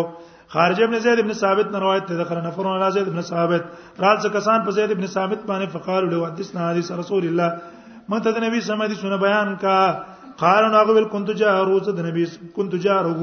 خارج 0.53 0.79
ابن 0.83 0.95
زید 1.03 1.19
ابن 1.23 1.33
ثابت 1.41 1.67
نه 1.73 1.79
روایت 1.83 2.05
ته 2.11 2.21
ذکر 2.21 2.39
نفر 2.45 2.69
نه 2.83 2.87
زید 2.95 3.07
ابن 3.11 3.21
ثابت 3.33 3.63
رال 4.05 4.17
کسان 4.37 4.63
په 4.69 4.77
زید 4.77 4.91
ابن 4.95 5.07
ثابت 5.17 5.41
باندې 5.49 5.67
فقار 5.75 6.07
له 6.13 6.25
حدیثنا 6.31 6.69
حدیث 6.71 6.89
رسول 7.03 7.27
الله 7.27 7.99
مته 8.13 8.31
د 8.39 8.43
نبی 8.45 8.61
سم 8.69 8.83
دي 8.93 8.97
سونه 9.03 9.17
بیان 9.25 9.53
کا 9.65 9.75
قال 10.41 10.63
انا 10.65 10.81
قبل 10.89 11.05
كنت 11.17 11.29
جارو 11.43 11.77
زد 11.89 11.99
نبی 12.07 12.25
كنت 12.55 12.75
جارو 12.87 13.13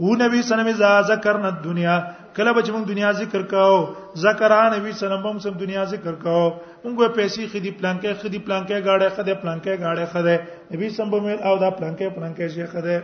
و 0.09 0.15
نبی 0.23 0.41
سلام 0.53 0.67
اذا 0.75 0.93
ذکرنا 1.13 1.49
الدنيا 1.55 1.97
کله 2.37 2.53
به 2.53 2.61
چې 2.63 2.71
موږ 2.71 2.85
دنیا 2.87 3.11
ذکر 3.19 3.41
کاو 3.51 3.77
ذکران 4.23 4.73
نبی 4.79 4.91
سلام 5.01 5.23
هم 5.27 5.39
سم 5.45 5.53
دنیا 5.59 5.83
ذکر 5.93 6.15
کاو 6.23 6.43
موږ 6.85 7.07
پیسې 7.15 7.47
خدي 7.53 7.71
پلان 7.79 7.99
کې 8.01 8.13
خدي 8.23 8.39
پلان 8.47 8.65
کې 8.67 8.81
گاډه 8.87 9.09
خده 9.15 9.33
پلان 9.43 9.59
کې 9.63 9.77
گاډه 9.79 10.05
خده 10.13 10.75
نبی 10.75 10.89
سم 10.97 11.09
به 11.15 11.39
او 11.47 11.57
دا 11.63 11.69
پلان 11.79 11.95
کې 11.95 12.07
پلان 12.19 12.33
کې 12.35 12.47
شي 12.53 12.65
خده 12.65 13.03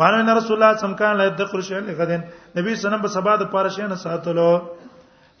وانه 0.00 0.34
رسول 0.38 0.54
الله 0.56 0.76
سم 0.86 0.94
کان 1.02 1.16
لا 1.22 1.26
يدخل 1.30 1.62
شيئا 1.70 1.80
لغدن 1.90 2.22
نبی 2.58 2.74
سنن 2.84 3.02
په 3.06 3.14
سبا 3.16 3.34
د 3.44 3.50
پاره 3.56 3.74
شي 3.78 3.88
نه 3.94 4.00
ساتلو 4.04 4.48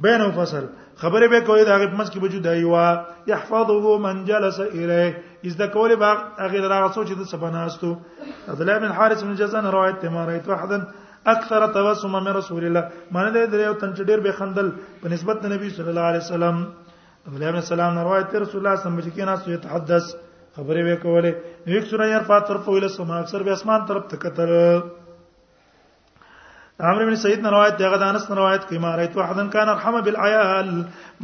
بین 0.04 0.30
فصل 0.42 0.64
خبرې 1.02 1.32
به 1.36 1.46
کوي 1.52 1.66
دا 1.72 1.78
غیب 1.86 1.92
مس 2.02 2.12
کې 2.14 2.24
وجود 2.24 2.48
دی 2.48 2.70
وا 2.76 2.88
يحفظه 3.34 4.00
من 4.08 4.26
جلس 4.32 4.60
الیه 4.72 5.30
از 5.46 5.56
د 5.62 5.64
کوله 5.76 5.96
باغ 6.04 6.18
هغه 6.44 6.60
دراغه 6.66 6.90
سوچ 6.96 7.10
د 7.20 7.24
سبناستو 7.34 7.90
عبد 8.52 8.62
الله 8.62 8.78
بن 8.84 8.92
حارث 9.00 9.20
بن 9.26 9.34
جزان 9.42 9.66
روایت 9.76 9.98
ته 10.02 10.08
ما 10.16 10.22
رايت 10.30 10.46
واحدا 10.50 10.78
اکثر 11.34 11.62
توسم 11.78 12.12
من 12.26 12.34
رسول 12.40 12.64
الله 12.68 12.84
معنی 13.16 13.32
دا 13.36 13.46
دریو 13.54 13.74
تن 13.82 13.92
چډیر 13.98 14.20
به 14.26 14.32
خندل 14.40 14.68
په 15.02 15.08
نسبت 15.14 15.38
د 15.44 15.54
نبی 15.54 15.70
صلی 15.80 15.90
الله 15.94 16.06
علیه 16.12 16.24
وسلم 16.28 16.58
عبد 17.28 17.36
الله 17.38 17.52
بن 17.58 17.62
سلام 17.74 17.94
روایت 18.06 18.28
ته 18.32 18.38
رسول 18.46 18.60
الله 18.62 18.76
صلی 18.76 18.86
الله 18.86 19.00
علیه 19.02 19.10
وسلم 19.10 19.20
کې 19.20 19.30
ناس 19.30 19.42
یتحدث 19.58 20.06
خبرې 20.56 20.82
وکولې 20.90 21.34
نو 21.68 21.72
یک 21.78 21.86
سره 21.92 22.04
یې 22.14 22.28
فاتر 22.32 22.56
په 22.66 22.70
ویله 22.74 22.88
سما 22.98 23.16
اکثر 23.22 23.44
به 23.50 23.62
اسمان 23.62 23.86
طرف 23.92 24.04
ته 24.14 24.18
کتل 24.26 24.52
عمرو 26.82 27.06
بن 27.08 27.16
سعید 27.16 27.40
نه 27.40 27.50
روایت 27.56 27.78
دی 27.80 27.84
هغه 27.86 27.98
د 28.02 28.04
انس 28.12 28.24
نه 28.30 28.36
روایت 28.42 28.64
کوي 28.70 28.78
ما 28.86 28.96
رايت 28.96 29.14
واحدن 29.18 29.48
کان 29.56 29.70
ارحم 29.70 30.02
بالعيال 30.06 30.70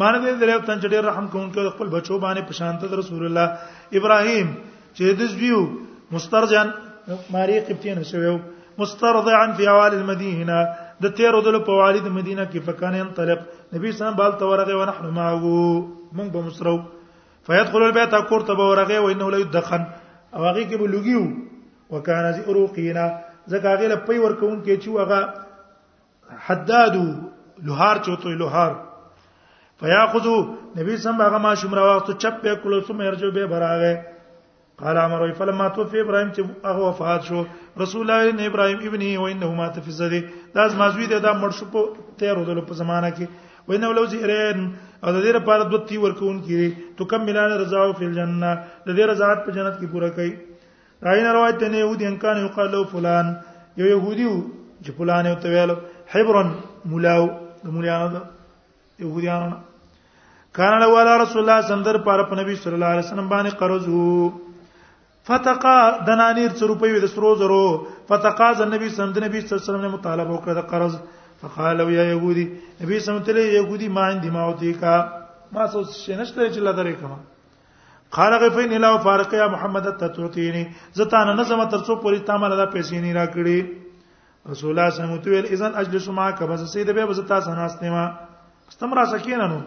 ما 0.01 0.11
نه 0.11 0.17
دی 0.23 0.31
دریو 0.41 0.59
تن 0.67 0.79
چې 0.81 0.87
ډیر 0.93 1.03
رحم 1.09 1.27
کوونکی 1.35 1.69
خپل 1.73 1.87
بچو 1.93 2.19
باندې 2.19 2.41
په 2.47 2.53
شانت 2.57 2.83
رسول 2.99 3.23
الله 3.29 3.97
ابراهيم 3.99 4.47
چې 4.95 5.03
دز 5.21 5.31
ویو 5.39 5.61
مسترجن 6.15 6.67
ماری 7.37 7.57
قبطین 7.69 8.03
شویو 8.09 8.35
مسترضعا 8.81 9.45
فی 9.59 9.67
اوال 9.71 9.95
المدینه 10.01 10.59
د 11.07 11.15
تیرو 11.21 11.41
دل 11.49 11.57
په 11.69 11.79
والی 11.81 11.99
د 12.05 12.13
مدینه 12.19 12.45
کې 12.53 12.69
فکان 12.69 12.99
انطلق 13.01 13.41
نبی 13.77 13.91
سلام 14.03 14.15
بال 14.21 14.37
تورغه 14.43 14.77
و 14.81 14.85
نحن 14.91 15.09
معه 15.17 15.41
موږ 15.41 16.29
به 16.37 16.41
مسرو 16.51 16.75
فيدخل 17.43 17.87
البيت 17.87 18.13
اكورته 18.19 18.53
به 18.62 18.69
ورغه 18.69 18.99
و 19.08 19.10
انه 19.15 19.31
لا 19.37 19.41
يدخن 19.45 19.89
او 20.35 20.45
هغه 20.45 20.69
کې 20.69 20.85
به 20.85 20.93
لګیو 20.93 21.95
وکانه 21.95 22.31
زی 22.39 22.47
اروقینا 22.47 23.10
زکه 23.51 23.73
هغه 23.75 23.87
لپی 23.95 24.17
ورکون 24.19 24.63
کې 24.63 24.83
چې 24.85 25.03
هغه 25.03 25.43
حداد 26.40 26.96
لوهار 27.65 27.98
چوتو 28.06 28.30
لوهار 28.30 28.84
فیاخذو 29.80 30.36
نبی 30.78 30.98
سم 30.98 31.21
هغه 31.21 31.38
ما 31.38 31.56
شمر 31.56 31.80
واخته 31.80 32.13
چپ 32.13 32.42
به 32.44 32.56
کولو 32.56 32.82
سم 32.82 33.02
هرجو 33.02 33.32
به 33.32 33.46
براغه 33.48 34.06
قال 34.78 34.98
امر 34.98 35.32
فلما 35.34 35.67
توفي 35.69 36.00
ابراهيم 36.02 36.32
چې 36.34 36.65
هغه 36.65 36.80
وفات 36.90 37.21
شو 37.23 37.46
رسول 37.80 38.02
الله 38.02 38.30
ابن 38.30 38.46
ابراهيم 38.46 38.78
ابنه 38.88 39.19
و 39.19 39.23
انه 39.28 39.54
مات 39.56 39.80
في 39.80 39.88
الزدي 39.88 40.23
دا 40.56 40.67
زما 40.67 40.90
زوی 40.90 41.06
دا 41.08 41.34
مړ 41.42 41.52
شو 41.60 41.65
په 41.65 41.80
13 42.17 42.44
دلو 42.46 42.62
په 42.62 42.73
زمانہ 42.73 43.10
کې 43.15 43.25
و 43.67 43.71
انه 43.73 43.94
لو 43.94 44.06
زیرین 44.06 44.60
او 45.04 45.12
د 45.12 45.17
دې 45.23 45.32
لپاره 45.38 45.63
دوه 45.63 45.86
تی 45.86 45.98
ورکون 45.98 46.42
کړي 46.46 46.98
تو 46.98 47.06
کم 47.06 47.25
ملان 47.25 47.52
رضاو 47.60 47.94
فی 47.94 48.06
الجنه 48.06 48.52
د 48.88 48.90
دې 48.96 49.00
رضاعت 49.12 49.46
په 49.46 49.52
جنت 49.52 49.75
کې 49.82 49.86
پوره 49.92 50.10
کړي 50.15 50.34
راینه 51.04 51.32
روایت 51.34 51.63
نه 51.63 51.78
یو 51.78 51.94
دین 51.96 52.15
کان 52.17 52.38
یو 52.38 52.48
قالو 52.48 52.84
فلان 52.94 53.36
یو 53.78 53.86
يهودي 53.96 54.30
چې 54.84 54.92
فلان 54.98 55.25
یو 55.25 55.36
تویلو 55.44 55.75
حبر 56.13 56.35
مولاو 56.91 57.23
د 57.63 57.67
مولیانو 57.75 58.08
د 58.15 58.19
يهوديانو 59.03 59.55
کان 60.58 60.73
له 60.83 60.87
والا 60.95 61.13
رسول 61.23 61.39
الله 61.43 61.60
سندر 61.69 61.95
پر 62.08 62.19
په 62.31 62.39
نبی 62.41 62.55
صلی 62.63 62.75
الله 62.77 62.91
علیه 62.95 63.05
وسلم 63.08 63.27
باندې 63.33 63.51
قرض 63.62 63.83
وو 63.93 64.31
فتقا 65.29 65.77
دنانیر 66.10 66.51
څو 66.60 66.63
روپۍ 66.71 66.89
د 67.05 67.12
سرو 67.15 67.31
زرو 67.41 67.62
فتقا 68.12 68.49
ز 68.60 68.67
نبی 68.73 68.89
صلی 68.89 69.03
الله 69.03 69.25
علیه 69.27 69.63
وسلم 69.63 69.87
نه 69.87 69.91
مطالبه 69.95 70.31
وکړه 70.33 70.53
د 70.60 70.69
قرض 70.73 70.93
فقالوا 71.41 71.89
يا 71.97 72.05
يهودي 72.12 72.45
نبی 72.81 72.99
صلی 72.99 73.12
الله 73.15 73.23
علیه 73.23 73.33
وسلم 73.33 73.58
يهودي 73.58 73.87
ما 73.97 74.05
عندي 74.12 74.29
ما 74.37 74.43
اوتي 74.51 74.71
کا 74.83 74.93
ما 75.58 75.65
سوس 75.73 75.95
شنشته 76.05 76.47
چې 76.53 76.60
لا 76.69 76.73
درې 76.77 76.95
کما 77.01 77.19
قال 78.17 78.37
غفين 78.45 78.73
الى 78.79 78.99
فارق 79.10 79.33
يا 79.41 79.47
محمد 79.58 79.91
تتعطيني 80.05 80.63
زتان 81.01 81.33
نظم 81.41 81.63
ترڅو 81.75 81.95
پوری 82.05 82.19
تامل 82.31 82.58
دا 82.63 82.69
پیسې 82.77 83.05
نه 83.08 83.13
راکړي 83.19 83.60
رسول 84.50 84.69
الله 84.71 84.89
صلی 84.89 85.04
الله 85.04 85.12
علیه 85.12 85.27
وسلم 85.27 85.54
اذن 85.54 85.71
اجلس 85.79 86.08
ما 86.10 86.31
کبز 86.31 86.62
سید 86.73 86.91
به 86.95 87.06
بز 87.06 87.19
تاسو 87.29 87.52
ناست 87.56 87.79
نیما 87.83 88.04
استمرا 88.71 89.04
سکینا 89.13 89.48
نو 89.52 89.60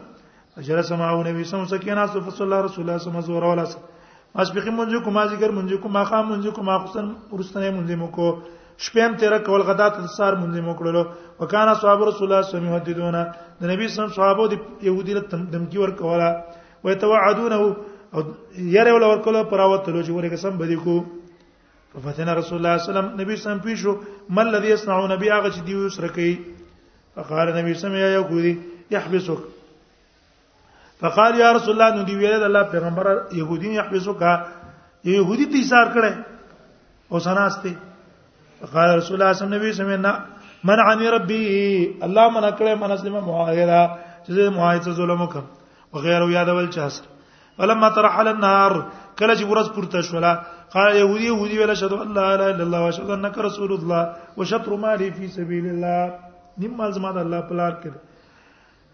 اجلس 0.61 0.91
ما 0.93 1.07
او 1.14 1.20
نبی 1.28 1.45
سم 1.51 1.62
سکینا 1.72 2.05
سو 2.12 2.18
فصلی 2.26 2.45
الله 2.47 2.61
رسول 2.66 2.83
الله 2.85 2.97
صلی 3.03 3.09
الله 3.11 3.20
علیه 3.22 3.28
وسلم 3.39 3.51
ولاس 3.57 3.72
ماسبخین 4.39 4.74
منځ 4.78 5.03
کو 5.05 5.11
ما 5.11 5.24
ذکر 5.33 5.51
منځ 5.59 5.72
کو 5.83 5.89
ما 5.89 6.03
خام 6.09 6.24
منځ 6.33 6.47
کو 6.57 6.62
ما 6.62 6.74
خصن 6.83 7.07
ورستنه 7.33 7.70
منځ 7.70 7.91
مو 8.01 8.07
کو 8.16 8.26
شپم 8.78 9.12
تیر 9.20 9.39
کول 9.47 9.62
غدا 9.68 9.89
ته 9.95 10.07
سار 10.16 10.33
منځ 10.37 10.55
مو 10.68 10.74
کړلو 10.78 11.03
وکانا 11.41 11.72
صحابه 11.83 12.03
رسول 12.09 12.24
الله 12.33 12.43
صلی 12.47 12.59
الله 12.61 12.81
علیه 12.81 13.03
وسلم 13.03 13.33
د 13.61 13.64
نبی 13.72 13.89
سم 13.89 14.09
صحابه 14.16 14.49
د 14.53 14.55
يهودي 14.89 15.12
له 15.14 15.22
دمکی 15.53 15.78
ور 15.78 15.91
کولا 15.91 16.31
ويتوعدونه 16.85 17.55
او 18.14 18.20
يره 18.76 18.93
ول 18.93 19.03
ور 19.05 19.20
کولا 19.28 19.43
پراوت 19.43 19.89
لو 19.89 20.03
چې 20.07 20.11
ورګه 20.11 20.37
سم 20.47 20.53
بده 20.59 20.76
کو 20.85 20.95
ففتن 21.95 22.28
رسول 22.28 22.59
الله 22.59 22.76
صلی 22.76 22.88
الله 22.88 22.91
علیه 22.91 22.91
وسلم 22.95 23.09
نبی 23.20 23.36
سم 23.36 23.59
پیشو 23.59 23.91
مل 24.30 24.49
الذي 24.49 24.68
يصنعون 24.72 25.12
نبی 25.12 25.28
هغه 25.30 25.51
چې 25.51 25.61
دی 25.66 25.74
وسره 25.74 26.09
کوي 26.09 26.34
فقال 27.14 27.49
نبی 27.59 27.74
سم 27.74 27.95
یا 27.97 28.09
یو 28.14 28.24
ګوري 28.24 28.55
يحبسك 28.91 29.38
فقال 31.01 31.38
یا 31.41 31.53
رسول 31.53 31.70
الله 31.70 31.97
نو 31.97 32.03
دی 32.03 32.14
ویل 32.16 32.43
الله 32.45 32.62
پیغمبر 32.62 33.07
يهودي 33.32 33.74
يحبسك 33.74 34.22
آه؟ 34.22 34.47
يهودي 35.05 35.47
دې 35.47 35.62
سار 35.70 35.86
کړي 35.95 36.14
او 37.12 37.18
سناسته 37.18 37.72
فقال 38.61 38.91
رسول 38.99 39.22
الله 39.22 39.32
صلی 39.32 39.47
الله 39.47 39.57
علیه 39.59 39.70
وسلم 39.70 40.01
نه 40.01 40.12
من 40.64 40.78
عن 40.80 41.03
ربي 41.03 41.45
الله 42.03 42.30
من 42.30 42.51
کړي 42.51 42.74
من 42.74 42.93
اسلم 42.93 43.18
معاهده 43.28 43.91
چې 44.26 44.49
معاهده 44.49 44.93
ظلم 44.93 45.20
وکم 45.22 45.45
وغيره 45.93 46.30
یادول 46.30 46.70
چاس 46.70 47.03
ولما 47.59 47.88
ترحل 47.88 48.28
النار 48.28 48.72
کله 49.18 49.34
چې 49.34 49.45
ورځ 49.45 49.74
پورته 49.74 50.03
شولا 50.03 50.34
قال 50.75 50.97
يهودي 50.97 51.25
يهودي 51.29 51.57
ولا 51.61 51.73
اشهد 51.77 51.93
ان 52.03 52.12
لا 52.16 52.25
اله 52.35 52.51
الا 52.55 52.62
الله 52.64 52.81
واشهد 52.85 53.11
انك 53.14 53.39
رسول 53.47 53.73
الله 53.79 54.03
وشطر 54.37 54.75
مالي 54.85 55.09
في 55.18 55.27
سبيل 55.37 55.64
الله 55.66 55.99
نیم 56.64 56.73
مال 56.81 56.91
زما 56.99 57.11
د 57.16 57.18
الله 57.27 57.41
په 57.49 57.55
لار 57.61 57.73
کې 57.81 57.91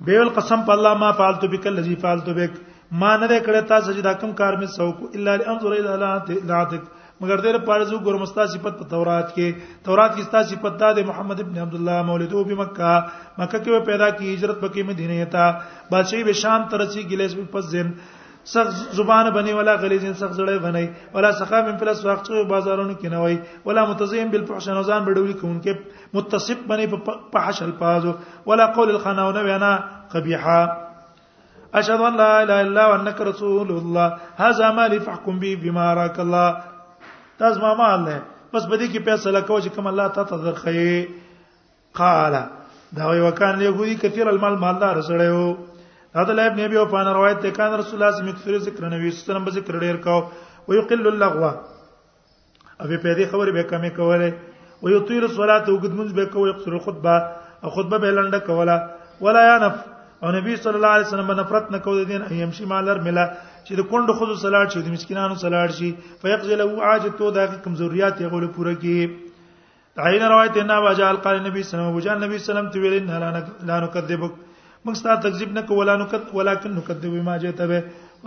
به 0.07 0.23
القسم 0.27 0.61
په 0.69 0.73
الله 0.77 0.93
ما 1.05 1.11
فعلت 1.21 1.45
بك 1.55 1.65
الذي 1.73 1.97
فعلت 2.05 2.29
بك 2.41 2.53
ما 3.03 3.13
نه 3.21 3.39
کړه 3.47 3.63
تا 3.73 3.81
سجدا 3.89 4.13
کم 4.23 4.33
کار 4.41 4.53
می 4.63 4.67
سو 4.77 4.89
کو 5.01 5.05
الا 5.21 5.33
انظر 5.55 5.71
الى 5.81 6.41
ذاتك 6.53 6.85
مگر 7.25 7.37
دغه 7.49 7.61
پارزو 7.69 8.01
ګور 8.09 8.17
مستا 8.25 8.47
صفت 8.55 8.75
په 8.81 8.89
تورات 8.95 9.31
کې 9.37 9.85
تورات 9.91 10.11
کې 10.17 10.23
ستا 10.31 10.43
صفت 10.55 10.83
د 11.01 11.05
محمد 11.13 11.41
ابن 11.47 11.57
عبد 11.67 11.77
الله 11.81 12.03
مولدو 12.13 12.47
په 12.51 12.61
مکه 12.63 12.93
مکه 13.39 13.59
کې 13.61 13.89
پیدا 13.93 14.09
کی 14.21 14.35
هجرت 14.35 14.61
پکې 14.61 14.89
مدینه 14.93 15.31
ته 15.37 15.95
بادشاہي 15.95 16.27
به 16.31 16.41
شام 16.47 16.69
ترسي 16.77 17.03
ګلیس 17.13 17.41
په 17.41 17.53
پس 17.59 17.71
زم 17.77 17.97
سخ 18.53 18.69
زبانه 18.95 19.31
بني 19.35 19.53
ولا 19.59 19.75
غلیظ 19.85 20.05
سخ 20.23 20.31
زړه 20.41 20.57
بني 20.67 20.83
ولا 21.15 21.31
سخا 21.39 21.61
من 21.69 21.77
پلس 21.81 22.05
وخت 22.09 22.31
بازارونو 22.53 22.95
کې 22.95 23.11
نه 23.15 23.23
وای 23.23 23.37
ولا 23.65 23.85
متزیم 23.93 24.31
بالفحش 24.35 24.69
نوزان 24.69 25.09
بډول 25.09 25.33
کونکې 25.41 26.15
متصف 26.19 26.63
بني 26.73 26.87
په 27.09 27.43
حش 27.49 27.63
الفاظ 27.67 28.07
ولا 28.53 28.67
قول 28.79 28.93
الخناونه 28.95 29.43
وینا 29.49 29.73
قبیحه 30.15 30.61
اشهد 30.63 32.09
ان 32.11 32.21
لا 32.23 32.31
اله 32.43 32.61
الا 32.69 32.87
وانك 32.93 33.21
رسول 33.33 33.75
الله 33.81 34.49
هذا 34.49 34.71
ما 34.81 34.87
لي 34.97 35.01
فحكم 35.11 35.39
به 35.45 35.59
بما 35.67 35.89
راك 36.05 36.21
الله 36.27 37.07
تاسو 37.45 37.61
ما 37.69 37.75
مال 37.85 38.03
نه 38.09 38.19
بس 38.57 38.71
بده 38.75 38.93
کې 38.93 39.11
فیصله 39.11 39.41
کوو 39.41 39.61
چې 39.67 39.79
کوم 39.79 39.91
الله 39.95 40.09
تعالی 40.19 40.45
درخې 40.51 41.25
قال 42.03 42.41
دا 43.01 43.07
وی 43.11 43.21
وکانه 43.29 43.69
یهودی 43.71 43.99
کثیر 44.07 44.33
المال 44.37 44.63
مالدار 44.67 45.03
سره 45.11 45.29
یو 45.35 45.49
هذا 46.19 46.33
لا 46.37 46.47
ابن 46.51 46.61
ابي 46.67 46.77
وفان 46.83 47.07
روایت 47.19 47.39
ته 47.45 47.51
کان 47.59 47.73
رسول 47.81 47.95
الله 47.97 48.11
صلی 48.15 48.25
الله 48.25 48.37
علیه 48.37 48.45
وسلم 48.45 48.65
ذکر 48.69 48.83
نبی 48.95 49.07
صلی 49.11 49.13
الله 49.13 49.25
علیه 49.25 49.29
وسلم 49.29 49.47
ذکر 49.59 49.73
ډیر 49.85 49.97
کاو 50.07 50.21
ويقل 50.69 51.07
اللغوا 51.11 51.51
ابي 52.85 52.97
په 53.03 53.11
دې 53.19 53.25
خبره 53.33 53.51
به 53.57 53.63
کمې 53.71 53.91
کوله 53.99 54.31
ويطيل 54.87 55.23
الصلاه 55.31 55.67
وقد 55.75 55.93
منځ 55.99 56.11
به 56.19 56.25
کوي 56.37 56.53
قصر 56.61 56.73
الخطبه 56.77 57.17
او 57.65 57.69
خطبه 57.77 57.97
به 58.05 58.11
لنډه 58.17 58.41
کوله 58.49 58.77
ولا 59.25 59.43
ينف 59.51 59.77
او 60.23 60.29
نبی 60.39 60.53
صلی 60.65 60.77
الله 60.81 60.93
علیه 60.99 61.07
وسلم 61.13 61.31
نفرت 61.41 61.67
نه 61.75 61.79
کوي 61.89 62.05
دین 62.13 62.23
ایمشي 62.31 62.65
مالر 62.73 62.99
ملا 63.09 63.25
چې 63.67 63.73
د 63.79 63.83
کندو 63.93 64.13
خود 64.23 64.31
صلات 64.47 64.69
شي 64.73 64.81
د 64.87 64.89
مسکینانو 64.97 65.35
صلات 65.45 65.71
شي 65.81 65.91
فيقضي 66.25 66.55
له 66.63 66.71
عاجته 66.91 67.25
دا 67.37 67.43
کمزوریات 67.69 68.15
یې 68.21 68.31
غوړه 68.33 68.49
پوره 68.57 68.75
کی 68.83 69.01
عین 70.09 70.23
روایت 70.35 70.57
نه 70.73 70.77
واجال 70.89 71.17
قال 71.29 71.37
نبی 71.49 71.61
صلی 71.63 71.75
الله 71.75 71.75
علیه 71.75 71.81
وسلم 71.81 71.91
ابو 71.95 72.01
جان 72.09 72.17
نبی 72.27 72.37
صلی 72.39 72.43
الله 72.43 72.53
علیه 72.53 72.69
وسلم 72.69 72.69
تو 72.73 72.79
ویل 72.81 73.05
نه 73.09 73.67
لا 73.69 73.77
نکذبک 73.87 74.33
موږ 74.87 74.97
ستاسو 74.99 75.23
تکذیب 75.31 75.53
نه 75.55 75.63
کوو 75.69 75.77
ولا 75.81 75.95
نکد 76.01 76.25
ولکن 76.39 76.73
نکذب 76.79 77.05
بما 77.15 77.37
جئت 77.45 77.63
به 77.71 77.79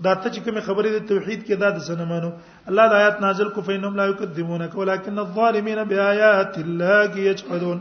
دا 0.05 0.13
ته 0.13 0.29
چې 0.29 0.39
کوم 0.45 0.59
خبرې 0.67 0.89
د 0.95 1.05
توحید 1.11 1.43
کې 1.45 1.55
دا 1.63 1.69
د 1.77 1.83
سنمانو 1.87 2.31
الله 2.71 2.85
د 2.93 2.97
آیات 3.03 3.21
نازل 3.25 3.49
کو 3.57 3.61
فینهم 3.69 3.95
لا 4.01 4.07
یکذبونک 4.09 4.75
ولکن 4.81 5.19
الظالمین 5.23 5.81
بآیات 5.91 6.57
الله 6.63 7.21
یجحدون 7.27 7.79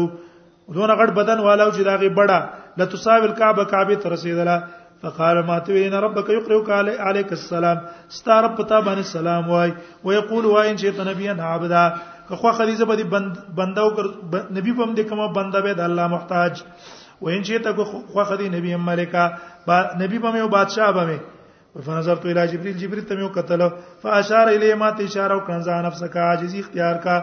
دون 0.78 0.96
غټ 1.00 1.20
بدن 1.22 1.44
والا 1.50 1.68
او 1.70 1.76
چې 1.76 1.90
داغه 1.90 2.16
بڑا 2.22 2.40
لتساوی 2.84 3.28
الكعبه 3.30 3.72
کعبه 3.76 4.02
ترسیدله 4.08 4.56
فقال 5.04 5.46
ما 5.46 5.60
توي 5.60 5.88
ان 5.88 5.94
ربك 5.94 6.30
يقرئك 6.30 6.70
عليك 7.00 7.32
السلام 7.32 7.80
ستا 8.10 8.40
رب 8.48 8.56
ته 8.68 8.80
باندې 8.86 9.02
سلام 9.16 9.50
وای 9.50 9.74
ويقول 10.04 10.46
وای 10.46 10.72
ان 10.72 10.78
شئت 10.78 11.00
نبيا 11.02 11.36
عبدا 11.44 11.94
که 12.30 12.36
خو 12.36 12.52
خلیزه 12.52 12.86
به 12.86 13.04
بندو 13.56 13.88
نبی 14.52 14.74
په 14.74 14.96
دې 14.96 15.00
کومه 15.10 15.28
بنده 15.34 15.60
به 15.62 15.74
د 15.74 15.80
الله 15.90 16.08
محتاج 16.16 16.64
وین 17.22 17.44
چې 17.44 17.62
ته 17.68 17.86
خو 18.14 18.24
خدي 18.24 18.50
نبی 18.50 18.76
ملکا 18.76 19.30
با 19.68 19.82
نبی 20.00 20.20
په 20.20 20.36
یو 20.38 20.48
بادشاہ 20.48 20.92
به 20.92 21.20
فنظر 21.86 22.16
تو 22.16 22.30
الى 22.30 22.48
جبريل 22.48 22.78
جبريل 22.78 23.04
ته 23.06 23.16
یو 23.20 23.30
قتل 23.36 23.68
فاشار 24.02 24.48
الیه 24.48 24.76
ما 24.76 24.90
ته 24.92 25.04
اشاره 25.04 25.38
وکړه 25.40 25.66
ځان 25.66 25.86
نفسه 25.86 26.08
کا 26.08 26.20
عاجزی 26.30 26.60
اختیار 26.60 26.96
کا 27.06 27.18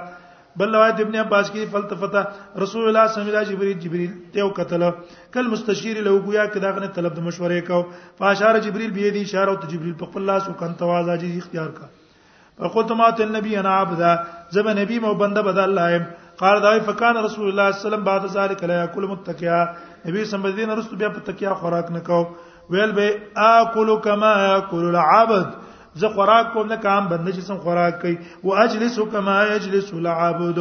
بل 0.56 0.74
روایت 0.74 0.98
ابن 1.00 1.14
عباس 1.18 1.50
کی 1.50 1.64
فلتفتا 1.72 2.22
رسول 2.62 2.86
الله 2.88 3.06
صلی 3.12 3.22
الله 3.22 3.38
علیه 3.40 3.52
جبرئیل 3.52 3.78
جبرئیل 3.84 4.10
ته 4.32 4.42
وکتل 4.48 4.82
کل 5.32 5.46
مستشیر 5.52 6.00
له 6.08 6.12
گویا 6.24 6.44
کدا 6.56 6.70
غنه 6.76 6.88
طلب 6.98 7.14
د 7.16 7.22
مشورې 7.28 7.60
کو 7.68 7.78
فاشار 8.18 8.58
جبرئیل 8.66 8.90
به 8.98 9.10
دی 9.14 9.22
اشاره 9.28 9.52
او 9.54 9.56
جبرئیل 9.74 9.94
په 10.02 10.10
خپل 10.10 10.26
لاس 10.32 10.48
وکړ 10.48 10.76
تواز 10.82 11.08
اجي 11.14 11.30
اختیار 11.38 11.70
کا 11.78 11.88
فقلت 12.58 12.92
ما 13.00 13.08
ته 13.20 13.28
النبي 13.28 13.56
انا 13.62 13.78
عبدا 13.86 14.12
زب 14.58 14.68
نبی 14.80 14.98
مو 15.06 15.14
بنده 15.24 15.42
بد 15.48 15.58
الله 15.64 15.96
ایم 15.98 16.04
قال 16.44 16.60
دا 16.66 16.76
فکان 16.92 17.16
رسول 17.30 17.48
الله 17.48 17.70
صلی 17.70 17.70
الله 17.70 17.70
علیه 17.70 17.84
وسلم 17.88 18.04
بعد 18.12 18.26
ذلك 18.38 18.64
لا 18.72 18.78
یاکل 18.82 19.06
متکیا 19.14 19.62
نبی 19.64 20.24
صلی 20.24 20.24
الله 20.38 20.52
علیه 20.52 20.84
وسلم 20.84 21.02
بیا 21.04 21.08
په 21.18 21.24
تکیا 21.32 21.54
خوراک 21.64 21.90
نکاو 21.98 22.22
ویل 22.70 22.92
به 23.00 23.50
اکل 23.50 23.96
کما 24.04 24.32
یاکل 24.44 24.88
العبد 24.94 25.60
زه 26.00 26.08
خوراک 26.14 26.52
کوم 26.52 26.66
نه 26.72 26.76
کام 26.84 27.04
بند 27.10 27.26
چې 27.36 27.40
سم 27.48 27.58
خوراک 27.64 27.94
کوي 28.02 28.16
او 28.44 28.48
اجلس 28.64 28.94
کما 29.12 29.36
یجلس 29.54 29.86
العبد 30.00 30.58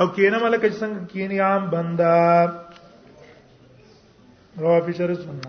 او 0.00 0.04
کینه 0.14 0.38
ملک 0.44 0.62
چې 0.72 0.78
څنګه 0.82 1.00
کینی 1.12 1.38
عام 1.46 1.62
بندا 1.72 2.16
رواه 4.62 4.80
فی 4.86 4.92
شرع 5.02 5.16
سنت 5.24 5.44